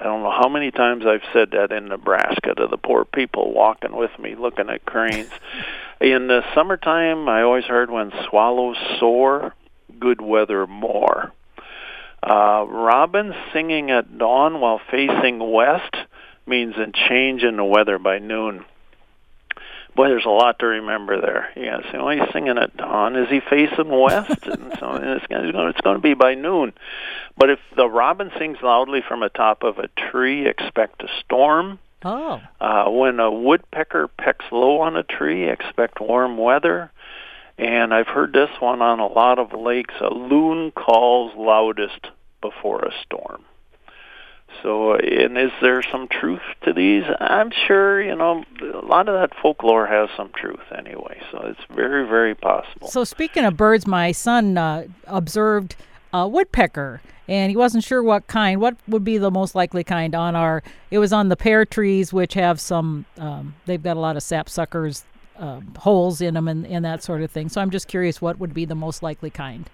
I 0.00 0.02
don't 0.02 0.24
know 0.24 0.32
how 0.32 0.48
many 0.48 0.72
times 0.72 1.06
I've 1.06 1.22
said 1.32 1.52
that 1.52 1.70
in 1.70 1.86
Nebraska 1.86 2.56
to 2.56 2.66
the 2.66 2.76
poor 2.76 3.04
people 3.04 3.54
walking 3.54 3.94
with 3.94 4.10
me 4.18 4.34
looking 4.34 4.68
at 4.68 4.84
cranes. 4.84 5.30
In 6.00 6.26
the 6.26 6.42
summertime, 6.52 7.28
I 7.28 7.42
always 7.42 7.66
heard 7.66 7.88
when 7.88 8.10
swallows 8.28 8.76
soar, 8.98 9.54
good 10.00 10.20
weather 10.20 10.66
more. 10.66 11.32
Uh, 12.20 12.64
robins 12.68 13.36
singing 13.52 13.92
at 13.92 14.18
dawn 14.18 14.60
while 14.60 14.80
facing 14.90 15.38
west 15.38 15.94
means 16.44 16.74
a 16.76 16.90
change 17.08 17.44
in 17.44 17.56
the 17.56 17.64
weather 17.64 18.00
by 18.00 18.18
noon 18.18 18.64
boy, 19.94 20.08
there's 20.08 20.24
a 20.24 20.30
lot 20.30 20.58
to 20.60 20.66
remember 20.66 21.20
there. 21.20 21.50
Yeah, 21.56 21.80
so 21.90 22.08
he's 22.08 22.22
singing 22.32 22.58
at 22.58 22.76
dawn. 22.76 23.16
Is 23.16 23.28
he 23.28 23.40
facing 23.40 23.88
west? 23.88 24.46
and 24.46 24.72
so 24.78 24.94
it's 24.94 25.26
going, 25.26 25.52
to, 25.52 25.68
it's 25.68 25.80
going 25.80 25.96
to 25.96 26.02
be 26.02 26.14
by 26.14 26.34
noon. 26.34 26.72
But 27.36 27.50
if 27.50 27.58
the 27.76 27.88
robin 27.88 28.30
sings 28.38 28.58
loudly 28.62 29.02
from 29.06 29.22
atop 29.22 29.62
of 29.62 29.78
a 29.78 29.88
tree, 29.88 30.46
expect 30.46 31.02
a 31.02 31.08
storm. 31.24 31.78
Oh. 32.04 32.40
Uh, 32.60 32.90
when 32.90 33.20
a 33.20 33.30
woodpecker 33.30 34.08
pecks 34.08 34.44
low 34.50 34.80
on 34.80 34.96
a 34.96 35.02
tree, 35.02 35.48
expect 35.48 36.00
warm 36.00 36.36
weather. 36.36 36.90
And 37.58 37.94
I've 37.94 38.08
heard 38.08 38.32
this 38.32 38.50
one 38.60 38.82
on 38.82 38.98
a 38.98 39.06
lot 39.06 39.38
of 39.38 39.52
lakes. 39.52 39.94
A 40.00 40.12
loon 40.12 40.72
calls 40.72 41.32
loudest 41.36 42.08
before 42.40 42.84
a 42.84 42.92
storm. 43.04 43.44
So, 44.62 44.94
and 44.94 45.38
is 45.38 45.50
there 45.60 45.82
some 45.82 46.08
truth 46.08 46.42
to 46.64 46.72
these? 46.72 47.04
I'm 47.20 47.50
sure, 47.66 48.02
you 48.02 48.14
know, 48.14 48.44
a 48.60 48.84
lot 48.84 49.08
of 49.08 49.14
that 49.20 49.36
folklore 49.40 49.86
has 49.86 50.08
some 50.16 50.30
truth 50.34 50.60
anyway. 50.76 51.20
So 51.30 51.42
it's 51.46 51.60
very, 51.74 52.06
very 52.06 52.34
possible. 52.34 52.88
So, 52.88 53.04
speaking 53.04 53.44
of 53.44 53.56
birds, 53.56 53.86
my 53.86 54.12
son 54.12 54.58
uh, 54.58 54.86
observed 55.06 55.76
a 56.12 56.28
woodpecker, 56.28 57.00
and 57.26 57.50
he 57.50 57.56
wasn't 57.56 57.84
sure 57.84 58.02
what 58.02 58.26
kind. 58.26 58.60
What 58.60 58.76
would 58.86 59.04
be 59.04 59.18
the 59.18 59.30
most 59.30 59.54
likely 59.54 59.84
kind 59.84 60.14
on 60.14 60.36
our? 60.36 60.62
It 60.90 60.98
was 60.98 61.12
on 61.12 61.28
the 61.28 61.36
pear 61.36 61.64
trees, 61.64 62.12
which 62.12 62.34
have 62.34 62.60
some. 62.60 63.06
Um, 63.18 63.54
they've 63.66 63.82
got 63.82 63.96
a 63.96 64.00
lot 64.00 64.16
of 64.16 64.22
sapsuckers 64.22 65.04
uh, 65.38 65.60
holes 65.78 66.20
in 66.20 66.34
them, 66.34 66.48
and, 66.48 66.66
and 66.66 66.84
that 66.84 67.02
sort 67.02 67.22
of 67.22 67.30
thing. 67.30 67.48
So, 67.48 67.60
I'm 67.60 67.70
just 67.70 67.88
curious, 67.88 68.20
what 68.20 68.38
would 68.38 68.54
be 68.54 68.64
the 68.64 68.74
most 68.74 69.02
likely 69.02 69.30
kind? 69.30 69.68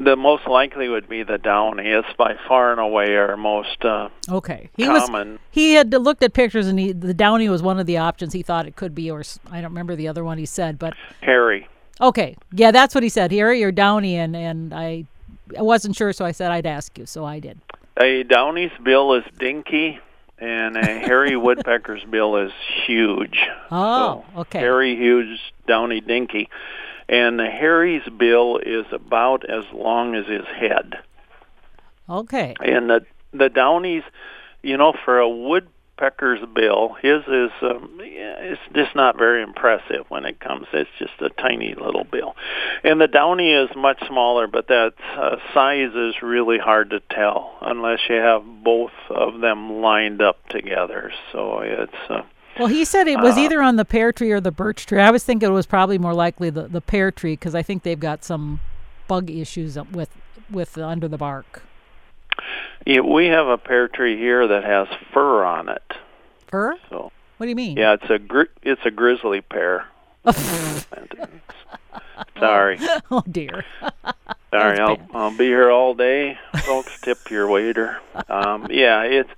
The 0.00 0.16
most 0.16 0.46
likely 0.46 0.88
would 0.88 1.08
be 1.08 1.22
the 1.22 1.38
downy. 1.38 1.88
It's 1.88 2.08
by 2.16 2.36
far 2.46 2.70
and 2.72 2.80
away 2.80 3.16
our 3.16 3.36
most 3.36 3.84
uh, 3.84 4.08
okay. 4.28 4.70
He 4.76 4.84
common. 4.84 5.32
Was, 5.32 5.40
he 5.50 5.74
had 5.74 5.92
looked 5.92 6.22
at 6.22 6.32
pictures, 6.32 6.66
and 6.66 6.78
he, 6.78 6.92
the 6.92 7.14
downy 7.14 7.48
was 7.48 7.62
one 7.62 7.78
of 7.78 7.86
the 7.86 7.98
options 7.98 8.32
he 8.32 8.42
thought 8.42 8.66
it 8.66 8.76
could 8.76 8.94
be, 8.94 9.10
or 9.10 9.22
I 9.50 9.60
don't 9.60 9.70
remember 9.70 9.96
the 9.96 10.08
other 10.08 10.24
one 10.24 10.38
he 10.38 10.46
said, 10.46 10.78
but 10.78 10.94
hairy. 11.20 11.68
Okay, 12.00 12.36
yeah, 12.52 12.70
that's 12.70 12.94
what 12.94 13.02
he 13.02 13.08
said, 13.08 13.32
hairy 13.32 13.62
or 13.64 13.72
downy, 13.72 14.16
and 14.16 14.36
and 14.36 14.72
I, 14.72 15.04
I 15.56 15.62
wasn't 15.62 15.96
sure, 15.96 16.12
so 16.12 16.24
I 16.24 16.32
said 16.32 16.52
I'd 16.52 16.66
ask 16.66 16.96
you, 16.96 17.06
so 17.06 17.24
I 17.24 17.40
did. 17.40 17.60
A 18.00 18.22
downy's 18.22 18.70
bill 18.82 19.14
is 19.14 19.24
dinky, 19.38 19.98
and 20.38 20.76
a 20.76 20.86
hairy 20.86 21.36
woodpecker's 21.36 22.04
bill 22.04 22.36
is 22.36 22.52
huge. 22.86 23.40
Oh, 23.72 24.24
so 24.32 24.40
okay. 24.42 24.60
Hairy, 24.60 24.94
huge, 24.94 25.40
downy, 25.66 26.00
dinky 26.00 26.48
and 27.08 27.40
hairy's 27.40 28.06
bill 28.18 28.58
is 28.58 28.86
about 28.92 29.48
as 29.48 29.64
long 29.72 30.14
as 30.14 30.26
his 30.26 30.46
head. 30.46 30.94
Okay. 32.08 32.54
And 32.60 32.90
the 32.90 33.06
the 33.32 33.48
Downies, 33.48 34.04
you 34.62 34.76
know, 34.76 34.94
for 35.04 35.18
a 35.18 35.28
woodpecker's 35.28 36.40
bill. 36.54 36.96
His 37.02 37.22
is 37.26 37.50
um, 37.60 37.98
it's 38.00 38.60
just 38.74 38.94
not 38.94 39.18
very 39.18 39.42
impressive 39.42 40.06
when 40.08 40.24
it 40.24 40.40
comes. 40.40 40.66
It's 40.72 40.90
just 40.98 41.20
a 41.20 41.28
tiny 41.28 41.74
little 41.74 42.04
bill, 42.04 42.34
and 42.82 43.00
the 43.00 43.08
downy 43.08 43.52
is 43.52 43.68
much 43.76 44.02
smaller. 44.06 44.46
But 44.46 44.68
that 44.68 44.94
uh, 45.16 45.36
size 45.52 45.94
is 45.94 46.22
really 46.22 46.58
hard 46.58 46.90
to 46.90 47.00
tell 47.00 47.56
unless 47.60 48.00
you 48.08 48.16
have 48.16 48.42
both 48.64 48.92
of 49.10 49.40
them 49.40 49.80
lined 49.80 50.22
up 50.22 50.48
together. 50.48 51.12
So 51.32 51.60
it's. 51.60 51.92
Uh, 52.08 52.22
well, 52.58 52.68
he 52.68 52.84
said 52.84 53.08
it 53.08 53.20
was 53.20 53.36
uh, 53.36 53.40
either 53.40 53.62
on 53.62 53.76
the 53.76 53.84
pear 53.84 54.12
tree 54.12 54.30
or 54.30 54.40
the 54.40 54.50
birch 54.50 54.86
tree. 54.86 55.00
I 55.00 55.10
was 55.10 55.24
thinking 55.24 55.48
it 55.48 55.52
was 55.52 55.66
probably 55.66 55.98
more 55.98 56.14
likely 56.14 56.50
the, 56.50 56.68
the 56.68 56.80
pear 56.80 57.10
tree 57.10 57.32
because 57.32 57.54
I 57.54 57.62
think 57.62 57.82
they've 57.82 57.98
got 57.98 58.24
some 58.24 58.60
bug 59.06 59.30
issues 59.30 59.78
with 59.92 60.10
with 60.50 60.78
under 60.78 61.08
the 61.08 61.18
bark. 61.18 61.62
Yeah, 62.86 63.00
we 63.00 63.26
have 63.26 63.46
a 63.46 63.58
pear 63.58 63.88
tree 63.88 64.16
here 64.16 64.46
that 64.46 64.64
has 64.64 64.88
fur 65.12 65.44
on 65.44 65.68
it. 65.68 65.92
Fur? 66.46 66.76
So. 66.88 67.12
What 67.36 67.46
do 67.46 67.50
you 67.50 67.56
mean? 67.56 67.76
Yeah, 67.76 67.94
it's 67.94 68.10
a 68.10 68.18
gri- 68.18 68.48
it's 68.62 68.80
a 68.84 68.90
grizzly 68.90 69.40
pear. 69.40 69.86
Sorry. 72.38 72.78
Oh 73.10 73.22
dear. 73.30 73.64
Sorry, 74.50 74.78
I'll 74.78 74.96
I'll 75.12 75.36
be 75.36 75.44
here 75.44 75.70
all 75.70 75.92
day, 75.92 76.38
folks. 76.64 76.98
Tip 77.02 77.30
your 77.30 77.48
waiter. 77.48 77.98
Um, 78.30 78.68
yeah, 78.70 79.02
it's 79.02 79.28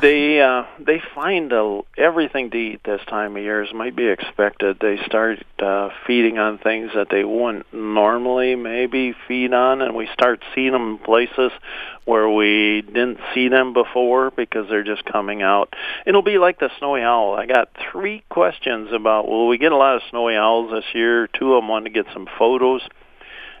they 0.00 0.40
uh, 0.40 0.64
they 0.78 1.02
find 1.14 1.52
uh, 1.52 1.82
everything 1.98 2.50
to 2.50 2.56
eat 2.56 2.80
this 2.82 3.02
time 3.08 3.36
of 3.36 3.42
year 3.42 3.62
as 3.62 3.74
might 3.74 3.94
be 3.94 4.06
expected. 4.06 4.78
They 4.80 4.98
start 5.04 5.44
uh, 5.58 5.90
feeding 6.06 6.38
on 6.38 6.56
things 6.56 6.92
that 6.94 7.08
they 7.10 7.24
wouldn't 7.24 7.74
normally 7.74 8.56
maybe 8.56 9.14
feed 9.28 9.52
on, 9.52 9.82
and 9.82 9.94
we 9.94 10.08
start 10.14 10.42
seeing 10.54 10.72
them 10.72 10.92
in 10.92 10.98
places 10.98 11.52
where 12.06 12.28
we 12.28 12.80
didn't 12.86 13.18
see 13.34 13.48
them 13.48 13.74
before 13.74 14.30
because 14.30 14.66
they're 14.70 14.82
just 14.82 15.04
coming 15.04 15.42
out. 15.42 15.74
It'll 16.06 16.22
be 16.22 16.38
like 16.38 16.58
the 16.58 16.70
snowy 16.78 17.02
owl. 17.02 17.34
I 17.34 17.44
got 17.44 17.68
three 17.92 18.24
questions 18.30 18.92
about 18.92 19.28
will 19.28 19.46
we 19.46 19.58
get 19.58 19.72
a 19.72 19.76
lot 19.76 19.96
of 19.96 20.02
snowy 20.08 20.36
owls 20.36 20.70
this 20.72 20.94
year? 20.94 21.26
Two 21.26 21.52
of 21.52 21.62
them 21.62 21.68
want 21.68 21.84
to 21.84 21.90
get 21.90 22.06
some 22.14 22.26
photos 22.38 22.80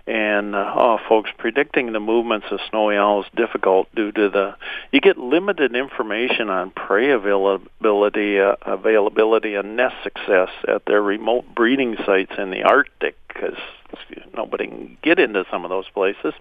and 0.06 0.54
uh, 0.54 0.72
oh, 0.76 0.98
folks, 1.08 1.30
predicting 1.38 1.92
the 1.92 2.00
movements 2.00 2.46
of 2.50 2.58
snowy 2.70 2.96
owls 2.96 3.26
difficult 3.36 3.88
due 3.94 4.10
to 4.12 4.28
the 4.30 4.56
you 4.90 5.00
get 5.00 5.16
limited 5.16 5.76
information 5.76 6.48
on 6.48 6.70
prey 6.70 7.10
availability, 7.10 8.40
uh, 8.40 8.56
availability, 8.62 9.54
and 9.54 9.76
nest 9.76 9.94
success 10.02 10.48
at 10.66 10.84
their 10.86 11.02
remote 11.02 11.44
breeding 11.54 11.96
sites 12.04 12.32
in 12.36 12.50
the 12.50 12.62
Arctic 12.62 13.16
because 13.28 13.56
nobody 14.34 14.66
can 14.66 14.98
get 15.02 15.18
into 15.18 15.44
some 15.50 15.64
of 15.64 15.70
those 15.70 15.88
places. 15.94 16.34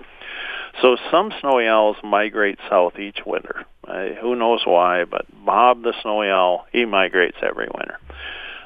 So 0.81 0.97
some 1.11 1.31
snowy 1.41 1.67
owls 1.67 1.97
migrate 2.03 2.57
south 2.69 2.97
each 2.97 3.19
winter. 3.25 3.65
Uh, 3.87 4.09
who 4.21 4.35
knows 4.35 4.61
why? 4.65 5.05
But 5.05 5.25
Bob 5.45 5.83
the 5.83 5.93
snowy 6.01 6.29
owl, 6.29 6.65
he 6.71 6.85
migrates 6.85 7.37
every 7.41 7.67
winter. 7.73 7.99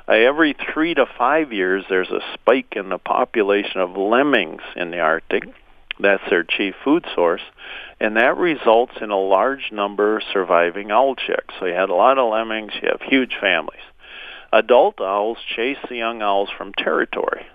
Uh, 0.07 0.13
every 0.13 0.55
three 0.73 0.93
to 0.93 1.05
five 1.17 1.51
years, 1.51 1.83
there's 1.89 2.11
a 2.11 2.21
spike 2.33 2.73
in 2.75 2.89
the 2.89 2.97
population 2.97 3.81
of 3.81 3.97
lemmings 3.97 4.61
in 4.75 4.91
the 4.91 4.99
Arctic. 4.99 5.43
That's 5.99 6.23
their 6.29 6.43
chief 6.43 6.75
food 6.83 7.05
source. 7.15 7.41
And 7.99 8.17
that 8.17 8.37
results 8.37 8.93
in 9.01 9.09
a 9.09 9.19
large 9.19 9.71
number 9.71 10.21
surviving 10.33 10.91
owl 10.91 11.15
chicks. 11.15 11.53
So 11.59 11.65
you 11.65 11.73
had 11.73 11.89
a 11.89 11.95
lot 11.95 12.17
of 12.17 12.31
lemmings, 12.31 12.73
you 12.81 12.89
have 12.91 13.01
huge 13.01 13.37
families. 13.39 13.79
Adult 14.51 14.99
owls 14.99 15.37
chase 15.55 15.77
the 15.89 15.95
young 15.95 16.21
owls 16.21 16.49
from 16.55 16.73
territory 16.73 17.45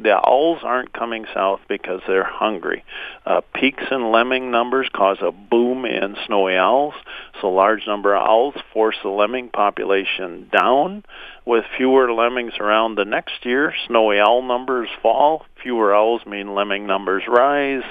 the 0.00 0.14
owls 0.14 0.60
aren't 0.62 0.92
coming 0.92 1.26
south 1.34 1.60
because 1.68 2.00
they're 2.06 2.24
hungry. 2.24 2.84
Uh, 3.26 3.40
peaks 3.54 3.84
in 3.90 4.12
lemming 4.12 4.50
numbers 4.50 4.88
cause 4.94 5.18
a 5.20 5.32
boom 5.32 5.84
in 5.84 6.16
snowy 6.26 6.56
owls, 6.56 6.94
so 7.40 7.48
large 7.48 7.86
number 7.86 8.14
of 8.14 8.22
owls 8.22 8.54
force 8.72 8.96
the 9.02 9.08
lemming 9.08 9.48
population 9.48 10.48
down. 10.52 11.04
With 11.44 11.64
fewer 11.76 12.12
lemmings 12.12 12.54
around 12.60 12.94
the 12.94 13.04
next 13.04 13.44
year, 13.44 13.74
snowy 13.86 14.20
owl 14.20 14.42
numbers 14.42 14.88
fall. 15.02 15.46
Fewer 15.62 15.94
owls 15.94 16.24
mean 16.26 16.54
lemming 16.54 16.86
numbers 16.86 17.24
rise, 17.26 17.84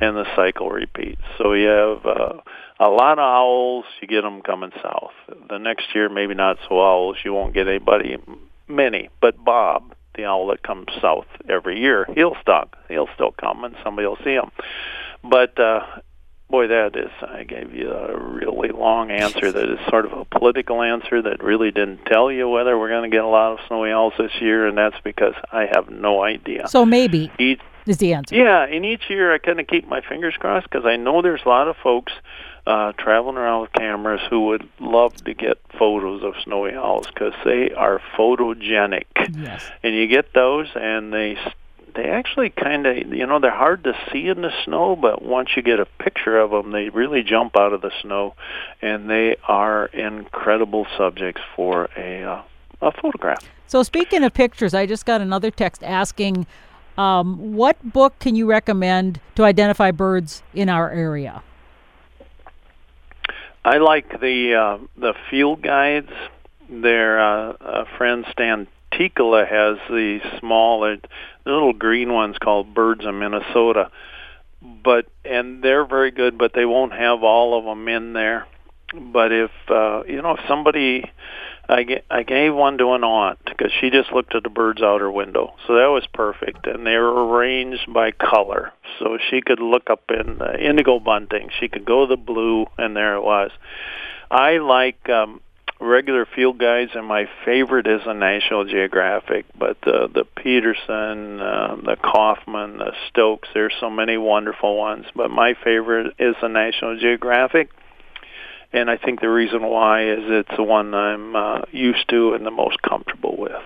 and 0.00 0.16
the 0.16 0.26
cycle 0.36 0.70
repeats. 0.70 1.22
So 1.38 1.54
you 1.54 1.68
have 1.68 2.06
uh, 2.06 2.40
a 2.78 2.88
lot 2.88 3.18
of 3.18 3.24
owls, 3.24 3.86
you 4.00 4.08
get 4.08 4.22
them 4.22 4.42
coming 4.42 4.72
south. 4.82 5.12
The 5.48 5.58
next 5.58 5.94
year, 5.94 6.08
maybe 6.08 6.34
not 6.34 6.58
so 6.68 6.80
owls, 6.80 7.16
you 7.24 7.32
won't 7.32 7.54
get 7.54 7.66
anybody, 7.66 8.16
many, 8.68 9.08
but 9.20 9.42
Bob 9.42 9.94
the 10.18 10.26
owl 10.26 10.48
that 10.48 10.62
comes 10.62 10.88
south 11.00 11.26
every 11.48 11.80
year. 11.80 12.06
He'll 12.14 12.36
stop. 12.42 12.76
He'll 12.88 13.08
still 13.14 13.32
come, 13.32 13.64
and 13.64 13.74
somebody 13.82 14.06
will 14.06 14.18
see 14.18 14.34
him. 14.34 14.50
But 15.24 15.58
uh, 15.58 15.86
boy, 16.50 16.66
that 16.66 16.96
is. 16.96 17.10
I 17.22 17.44
gave 17.44 17.74
you 17.74 17.90
a 17.90 18.18
really 18.18 18.70
long 18.70 19.10
answer 19.10 19.50
that 19.50 19.70
is 19.70 19.78
sort 19.88 20.04
of 20.04 20.12
a 20.12 20.24
political 20.26 20.82
answer 20.82 21.22
that 21.22 21.42
really 21.42 21.70
didn't 21.70 22.04
tell 22.04 22.30
you 22.30 22.48
whether 22.48 22.78
we're 22.78 22.88
going 22.88 23.10
to 23.10 23.14
get 23.14 23.24
a 23.24 23.28
lot 23.28 23.52
of 23.52 23.58
snowy 23.68 23.90
owls 23.92 24.14
this 24.18 24.32
year, 24.40 24.66
and 24.66 24.76
that's 24.76 25.00
because 25.04 25.34
I 25.52 25.66
have 25.72 25.88
no 25.88 26.22
idea. 26.22 26.68
So 26.68 26.84
maybe 26.84 27.30
each, 27.38 27.60
is 27.86 27.98
the 27.98 28.12
answer. 28.12 28.34
Yeah, 28.34 28.64
and 28.64 28.84
each 28.84 29.08
year 29.08 29.32
I 29.32 29.38
kind 29.38 29.60
of 29.60 29.66
keep 29.66 29.88
my 29.88 30.00
fingers 30.00 30.34
crossed 30.38 30.68
because 30.70 30.86
I 30.86 30.96
know 30.96 31.22
there's 31.22 31.42
a 31.44 31.48
lot 31.48 31.68
of 31.68 31.76
folks 31.82 32.12
uh, 32.68 32.92
traveling 32.98 33.38
around 33.38 33.62
with 33.62 33.72
cameras 33.72 34.20
who 34.28 34.44
would 34.48 34.68
love 34.78 35.14
to 35.24 35.32
get 35.32 35.56
photos 35.78 36.22
of 36.22 36.34
snowy 36.44 36.74
owls 36.74 37.06
because 37.06 37.32
they 37.42 37.72
are 37.72 37.98
photogenic. 38.14 39.06
Yes. 39.34 39.64
And 39.82 39.94
you 39.94 40.06
get 40.06 40.34
those, 40.34 40.68
and 40.74 41.10
they 41.10 41.38
they 41.94 42.04
actually 42.04 42.50
kind 42.50 42.86
of 42.86 42.96
you 43.12 43.26
know 43.26 43.40
they're 43.40 43.50
hard 43.50 43.84
to 43.84 43.94
see 44.12 44.28
in 44.28 44.42
the 44.42 44.52
snow, 44.64 44.96
but 44.96 45.22
once 45.22 45.48
you 45.56 45.62
get 45.62 45.80
a 45.80 45.86
picture 45.86 46.38
of 46.38 46.50
them, 46.50 46.70
they 46.72 46.90
really 46.90 47.22
jump 47.22 47.56
out 47.56 47.72
of 47.72 47.80
the 47.80 47.90
snow, 48.02 48.34
and 48.82 49.08
they 49.08 49.36
are 49.48 49.86
incredible 49.86 50.86
subjects 50.98 51.40
for 51.56 51.88
a 51.96 52.22
uh, 52.22 52.42
a 52.82 52.92
photograph. 52.92 53.48
So 53.66 53.82
speaking 53.82 54.22
of 54.24 54.34
pictures, 54.34 54.74
I 54.74 54.84
just 54.84 55.06
got 55.06 55.22
another 55.22 55.50
text 55.50 55.82
asking. 55.82 56.46
Um, 56.98 57.54
what 57.54 57.76
book 57.92 58.18
can 58.18 58.34
you 58.34 58.50
recommend 58.50 59.20
to 59.36 59.44
identify 59.44 59.92
birds 59.92 60.42
in 60.52 60.68
our 60.68 60.90
area? 60.90 61.44
I 63.68 63.76
like 63.76 64.18
the 64.18 64.54
uh, 64.54 64.78
the 64.96 65.12
field 65.30 65.60
guides. 65.60 66.10
Their 66.70 67.20
uh, 67.20 67.52
uh, 67.52 67.84
friend 67.98 68.24
Stan 68.32 68.66
Tekiela 68.90 69.46
has 69.46 69.76
the 69.90 70.20
small, 70.40 70.84
uh, 70.84 70.96
little 71.44 71.74
green 71.74 72.10
ones 72.10 72.36
called 72.42 72.72
Birds 72.72 73.04
of 73.04 73.14
Minnesota. 73.14 73.90
But 74.62 75.08
and 75.22 75.62
they're 75.62 75.84
very 75.84 76.12
good, 76.12 76.38
but 76.38 76.52
they 76.54 76.64
won't 76.64 76.94
have 76.94 77.22
all 77.22 77.58
of 77.58 77.66
them 77.66 77.86
in 77.88 78.14
there. 78.14 78.46
But 78.94 79.32
if 79.32 79.50
uh, 79.68 80.04
you 80.08 80.22
know 80.22 80.36
if 80.38 80.40
somebody 80.48 81.04
I, 81.68 81.82
ga- 81.82 82.04
I 82.10 82.22
gave 82.22 82.54
one 82.54 82.78
to 82.78 82.92
an 82.92 83.04
aunt 83.04 83.38
because 83.44 83.70
she 83.78 83.90
just 83.90 84.10
looked 84.12 84.34
at 84.34 84.42
the 84.42 84.48
birds 84.48 84.80
out 84.80 85.00
her 85.00 85.10
window. 85.10 85.54
So 85.66 85.74
that 85.74 85.86
was 85.86 86.06
perfect. 86.12 86.66
And 86.66 86.86
they 86.86 86.96
were 86.96 87.26
arranged 87.26 87.92
by 87.92 88.12
color. 88.12 88.72
So 88.98 89.18
she 89.30 89.42
could 89.42 89.60
look 89.60 89.90
up 89.90 90.04
in 90.10 90.38
the 90.38 90.58
indigo 90.58 90.98
bunting. 90.98 91.50
She 91.60 91.68
could 91.68 91.84
go 91.84 92.06
the 92.06 92.16
blue, 92.16 92.66
and 92.78 92.96
there 92.96 93.16
it 93.16 93.22
was. 93.22 93.50
I 94.30 94.58
like 94.58 95.08
um, 95.10 95.40
regular 95.78 96.26
field 96.26 96.58
guides, 96.58 96.92
and 96.94 97.06
my 97.06 97.28
favorite 97.44 97.86
is 97.86 98.00
a 98.06 98.14
National 98.14 98.64
Geographic. 98.64 99.44
But 99.56 99.80
the 99.82 100.08
the 100.12 100.24
Peterson, 100.24 101.40
uh, 101.40 101.76
the 101.76 101.96
Kaufman, 102.02 102.78
the 102.78 102.92
Stokes. 103.08 103.48
There's 103.52 103.74
so 103.78 103.90
many 103.90 104.16
wonderful 104.16 104.76
ones. 104.76 105.06
But 105.14 105.30
my 105.30 105.54
favorite 105.62 106.14
is 106.18 106.34
the 106.40 106.48
National 106.48 106.98
Geographic 106.98 107.70
and 108.72 108.90
I 108.90 108.96
think 108.96 109.20
the 109.20 109.30
reason 109.30 109.62
why 109.62 110.10
is 110.10 110.18
it's 110.24 110.56
the 110.56 110.62
one 110.62 110.94
I'm 110.94 111.34
uh, 111.34 111.60
used 111.72 112.08
to 112.10 112.34
and 112.34 112.44
the 112.44 112.50
most 112.50 112.82
comfortable 112.82 113.36
with. 113.36 113.62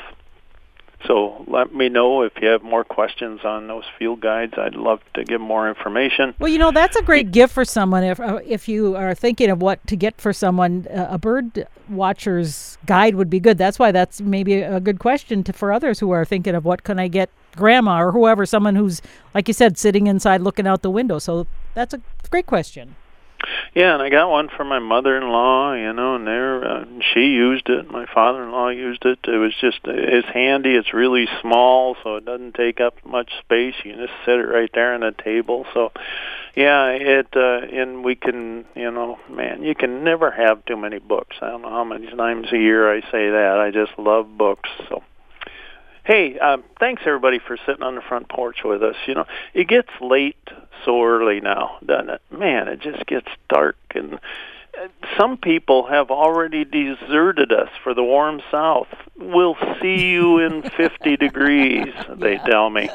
So 1.06 1.44
let 1.48 1.74
me 1.74 1.88
know 1.88 2.22
if 2.22 2.32
you 2.40 2.48
have 2.48 2.62
more 2.62 2.84
questions 2.84 3.40
on 3.44 3.66
those 3.66 3.84
field 3.98 4.20
guides. 4.20 4.54
I'd 4.56 4.76
love 4.76 5.00
to 5.14 5.24
give 5.24 5.40
more 5.40 5.68
information. 5.68 6.34
Well, 6.38 6.48
you 6.48 6.58
know 6.58 6.70
that's 6.70 6.94
a 6.94 7.02
great 7.02 7.32
gift 7.32 7.52
for 7.52 7.64
someone 7.64 8.04
if 8.04 8.20
uh, 8.20 8.38
if 8.46 8.68
you 8.68 8.94
are 8.94 9.14
thinking 9.14 9.50
of 9.50 9.60
what 9.60 9.84
to 9.88 9.96
get 9.96 10.20
for 10.20 10.32
someone. 10.32 10.86
Uh, 10.86 11.08
a 11.10 11.18
bird 11.18 11.66
watcher's 11.88 12.78
guide 12.86 13.16
would 13.16 13.28
be 13.28 13.40
good. 13.40 13.58
That's 13.58 13.80
why 13.80 13.90
that's 13.90 14.20
maybe 14.20 14.60
a 14.60 14.78
good 14.78 15.00
question 15.00 15.42
to, 15.44 15.52
for 15.52 15.72
others 15.72 15.98
who 15.98 16.12
are 16.12 16.24
thinking 16.24 16.54
of 16.54 16.64
what 16.64 16.84
can 16.84 17.00
I 17.00 17.08
get 17.08 17.30
grandma 17.56 18.00
or 18.00 18.12
whoever, 18.12 18.46
someone 18.46 18.76
who's 18.76 19.02
like 19.34 19.48
you 19.48 19.54
said 19.54 19.76
sitting 19.76 20.06
inside 20.06 20.40
looking 20.40 20.68
out 20.68 20.82
the 20.82 20.90
window. 20.90 21.18
So 21.18 21.48
that's 21.74 21.92
a 21.94 22.00
great 22.30 22.46
question. 22.46 22.94
Yeah, 23.74 23.94
and 23.94 24.02
I 24.02 24.10
got 24.10 24.30
one 24.30 24.48
for 24.48 24.64
my 24.64 24.78
mother-in-law, 24.78 25.74
you 25.74 25.92
know, 25.92 26.16
and 26.16 26.26
there 26.26 26.64
uh, 26.64 26.84
she 27.14 27.20
used 27.20 27.68
it. 27.68 27.90
My 27.90 28.06
father-in-law 28.06 28.68
used 28.68 29.04
it. 29.04 29.20
It 29.24 29.36
was 29.36 29.54
just 29.60 29.80
it's 29.84 30.28
handy. 30.28 30.74
It's 30.74 30.92
really 30.92 31.26
small, 31.40 31.96
so 32.02 32.16
it 32.16 32.24
doesn't 32.24 32.54
take 32.54 32.80
up 32.80 32.94
much 33.04 33.30
space. 33.40 33.74
You 33.84 33.92
can 33.94 34.06
just 34.06 34.18
set 34.24 34.38
it 34.38 34.46
right 34.46 34.70
there 34.74 34.94
on 34.94 35.00
the 35.00 35.12
table. 35.12 35.64
So, 35.72 35.92
yeah, 36.54 36.88
it 36.90 37.28
uh, 37.34 37.60
and 37.72 38.04
we 38.04 38.14
can, 38.14 38.66
you 38.74 38.90
know, 38.90 39.18
man, 39.30 39.62
you 39.62 39.74
can 39.74 40.04
never 40.04 40.30
have 40.30 40.64
too 40.66 40.76
many 40.76 40.98
books. 40.98 41.36
I 41.40 41.48
don't 41.48 41.62
know 41.62 41.70
how 41.70 41.84
many 41.84 42.10
times 42.14 42.52
a 42.52 42.58
year 42.58 42.92
I 42.92 43.00
say 43.00 43.30
that. 43.30 43.58
I 43.58 43.70
just 43.70 43.98
love 43.98 44.36
books. 44.36 44.68
So. 44.88 45.02
Hey, 46.04 46.38
um, 46.38 46.64
thanks 46.80 47.02
everybody 47.06 47.38
for 47.38 47.56
sitting 47.64 47.82
on 47.82 47.94
the 47.94 48.00
front 48.00 48.28
porch 48.28 48.64
with 48.64 48.82
us. 48.82 48.96
You 49.06 49.14
know, 49.14 49.24
it 49.54 49.68
gets 49.68 49.90
late 50.00 50.48
so 50.84 51.04
early 51.04 51.40
now, 51.40 51.78
doesn't 51.84 52.10
it? 52.10 52.20
Man, 52.30 52.68
it 52.68 52.80
just 52.80 53.06
gets 53.06 53.28
dark 53.48 53.76
and 53.94 54.18
some 55.18 55.36
people 55.36 55.86
have 55.86 56.10
already 56.10 56.64
deserted 56.64 57.52
us 57.52 57.68
for 57.82 57.94
the 57.94 58.02
warm 58.02 58.40
south. 58.50 58.88
We'll 59.16 59.56
see 59.80 60.08
you 60.08 60.38
in 60.38 60.62
50 60.62 61.16
degrees, 61.16 61.92
they 62.16 62.38
tell 62.46 62.70
me. 62.70 62.88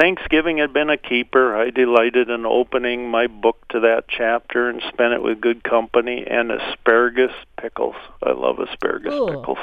Thanksgiving 0.00 0.58
had 0.58 0.72
been 0.72 0.88
a 0.88 0.96
keeper. 0.96 1.54
I 1.54 1.68
delighted 1.68 2.30
in 2.30 2.46
opening 2.46 3.10
my 3.10 3.26
book 3.26 3.68
to 3.68 3.80
that 3.80 4.06
chapter 4.08 4.70
and 4.70 4.80
spent 4.88 5.12
it 5.12 5.22
with 5.22 5.42
good 5.42 5.62
company 5.62 6.26
and 6.26 6.50
asparagus 6.50 7.32
pickles. 7.58 7.96
I 8.22 8.30
love 8.32 8.60
asparagus 8.60 9.12
Ooh. 9.12 9.26
pickles. 9.26 9.58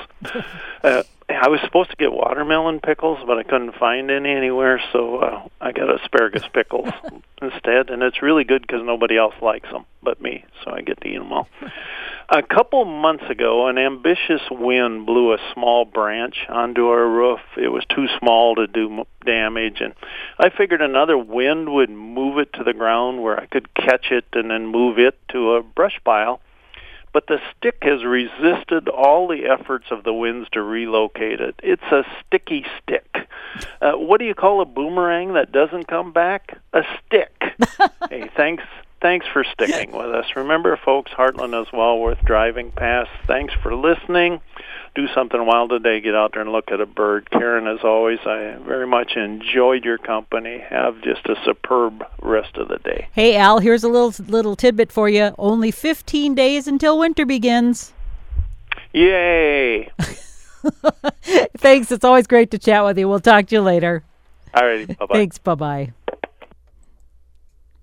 uh, 0.84 1.02
I 1.28 1.50
was 1.50 1.60
supposed 1.62 1.89
to 1.89 1.95
get 1.95 2.13
watermelon 2.13 2.82
pickles, 2.82 3.17
but 3.26 3.39
I 3.39 3.43
couldn't 3.43 3.73
find 3.76 4.12
any 4.12 4.30
anywhere, 4.30 4.80
so 4.93 5.17
uh, 5.17 5.47
I 5.60 5.71
got 5.71 5.89
asparagus 5.89 6.43
pickles 6.54 6.89
instead, 7.41 7.89
and 7.89 8.04
it's 8.04 8.21
really 8.21 8.43
good 8.43 8.62
because 8.62 8.84
nobody 8.86 9.17
else 9.17 9.36
likes 9.41 9.69
them 9.71 9.86
but 10.04 10.21
me, 10.21 10.45
so 10.63 10.71
I 10.71 10.82
get 10.82 11.02
to 11.02 11.08
eat 11.08 11.17
them 11.17 11.34
all. 11.34 11.50
A 12.30 12.44
couple 12.44 12.84
months 12.84 13.24
ago, 13.30 13.68
an 13.68 13.78
ambitious 13.78 14.42
wind 14.52 15.06
blew 15.06 15.34
a 15.34 15.38
small 15.54 15.86
branch 15.86 16.36
onto 16.50 16.88
our 16.88 17.08
roof. 17.08 17.40
It 17.56 17.70
was 17.70 17.86
too 17.86 18.08
small 18.20 18.56
to 18.56 18.68
do 18.68 19.06
damage, 19.26 19.80
and 19.80 19.94
I 20.38 20.50
figured 20.50 20.82
another 20.82 21.18
wind 21.18 21.74
would 21.74 21.90
move 21.90 22.38
it 22.38 22.52
to 22.54 22.66
the 22.66 22.74
ground 22.74 23.24
where 23.24 23.40
I 23.40 23.46
could 23.46 23.74
catch 23.74 24.12
it 24.12 24.26
and 24.34 24.52
then 24.52 24.68
move 24.68 25.00
it 25.00 25.18
to 25.30 25.54
a 25.54 25.63
brush 25.63 26.00
pile 26.04 26.42
but 27.13 27.26
the 27.26 27.40
stick 27.58 27.78
has 27.82 28.04
resisted 28.04 28.88
all 28.88 29.28
the 29.28 29.46
efforts 29.46 29.88
of 29.90 30.04
the 30.04 30.13
winds 30.13 30.48
to 30.52 30.62
relocate 30.62 31.40
it. 31.40 31.56
It's 31.63 31.82
a 31.92 32.04
sticky 32.20 32.63
stick. 32.80 33.28
Uh, 33.82 33.94
what 33.94 34.20
do 34.20 34.26
you 34.26 34.36
call 34.36 34.62
a 34.62 34.66
boomerang 34.66 35.34
that 35.34 35.52
doesn't 35.52 35.88
come 35.88 36.13
back? 36.13 36.60
A 36.74 36.84
stick. 37.06 37.34
hey, 38.12 38.30
thanks. 38.36 38.63
Thanks 39.02 39.26
for 39.32 39.44
sticking 39.44 39.92
with 39.92 40.08
us. 40.08 40.26
Remember, 40.36 40.76
folks, 40.84 41.12
Hartland 41.12 41.60
is 41.62 41.72
well 41.72 42.00
worth 42.00 42.24
driving 42.26 42.72
past. 42.72 43.12
Thanks 43.28 43.54
for 43.62 43.76
listening 43.76 44.42
do 44.98 45.08
something 45.14 45.46
wild 45.46 45.70
today, 45.70 46.02
get 46.02 46.16
out 46.16 46.34
there 46.34 46.42
and 46.42 46.52
look 46.52 46.72
at 46.72 46.82
a 46.82 46.86
bird. 46.88 47.30
Karen, 47.30 47.68
as 47.68 47.84
always, 47.84 48.18
I 48.26 48.58
very 48.66 48.88
much 48.88 49.16
enjoyed 49.16 49.86
your 49.86 50.00
company. 50.00 50.58
Have 50.58 51.02
just 51.04 51.24
a 51.28 51.36
superb 51.46 52.04
rest 52.22 52.58
of 52.58 52.68
the 52.68 52.80
day. 52.80 53.08
Hey, 53.14 53.38
Al, 53.38 53.60
here's 53.60 53.84
a 53.84 53.90
little 53.90 54.14
little 54.28 54.56
tidbit 54.56 54.92
for 54.92 55.08
you. 55.08 55.36
Only 55.38 55.70
15 55.70 56.34
days 56.34 56.68
until 56.68 56.98
winter 56.98 57.28
begins. 57.28 57.94
Yay! 58.92 59.92
Thanks. 61.58 61.92
It's 61.92 62.04
always 62.04 62.26
great 62.26 62.50
to 62.52 62.58
chat 62.58 62.84
with 62.84 62.98
you. 62.98 63.08
We'll 63.08 63.20
talk 63.20 63.46
to 63.48 63.56
you 63.56 63.62
later. 63.62 64.04
All 64.56 64.66
righty. 64.66 64.86
Bye 64.86 65.06
bye. 65.06 65.08
Thanks. 65.14 65.38
Bye 65.38 65.56
bye. 65.56 65.94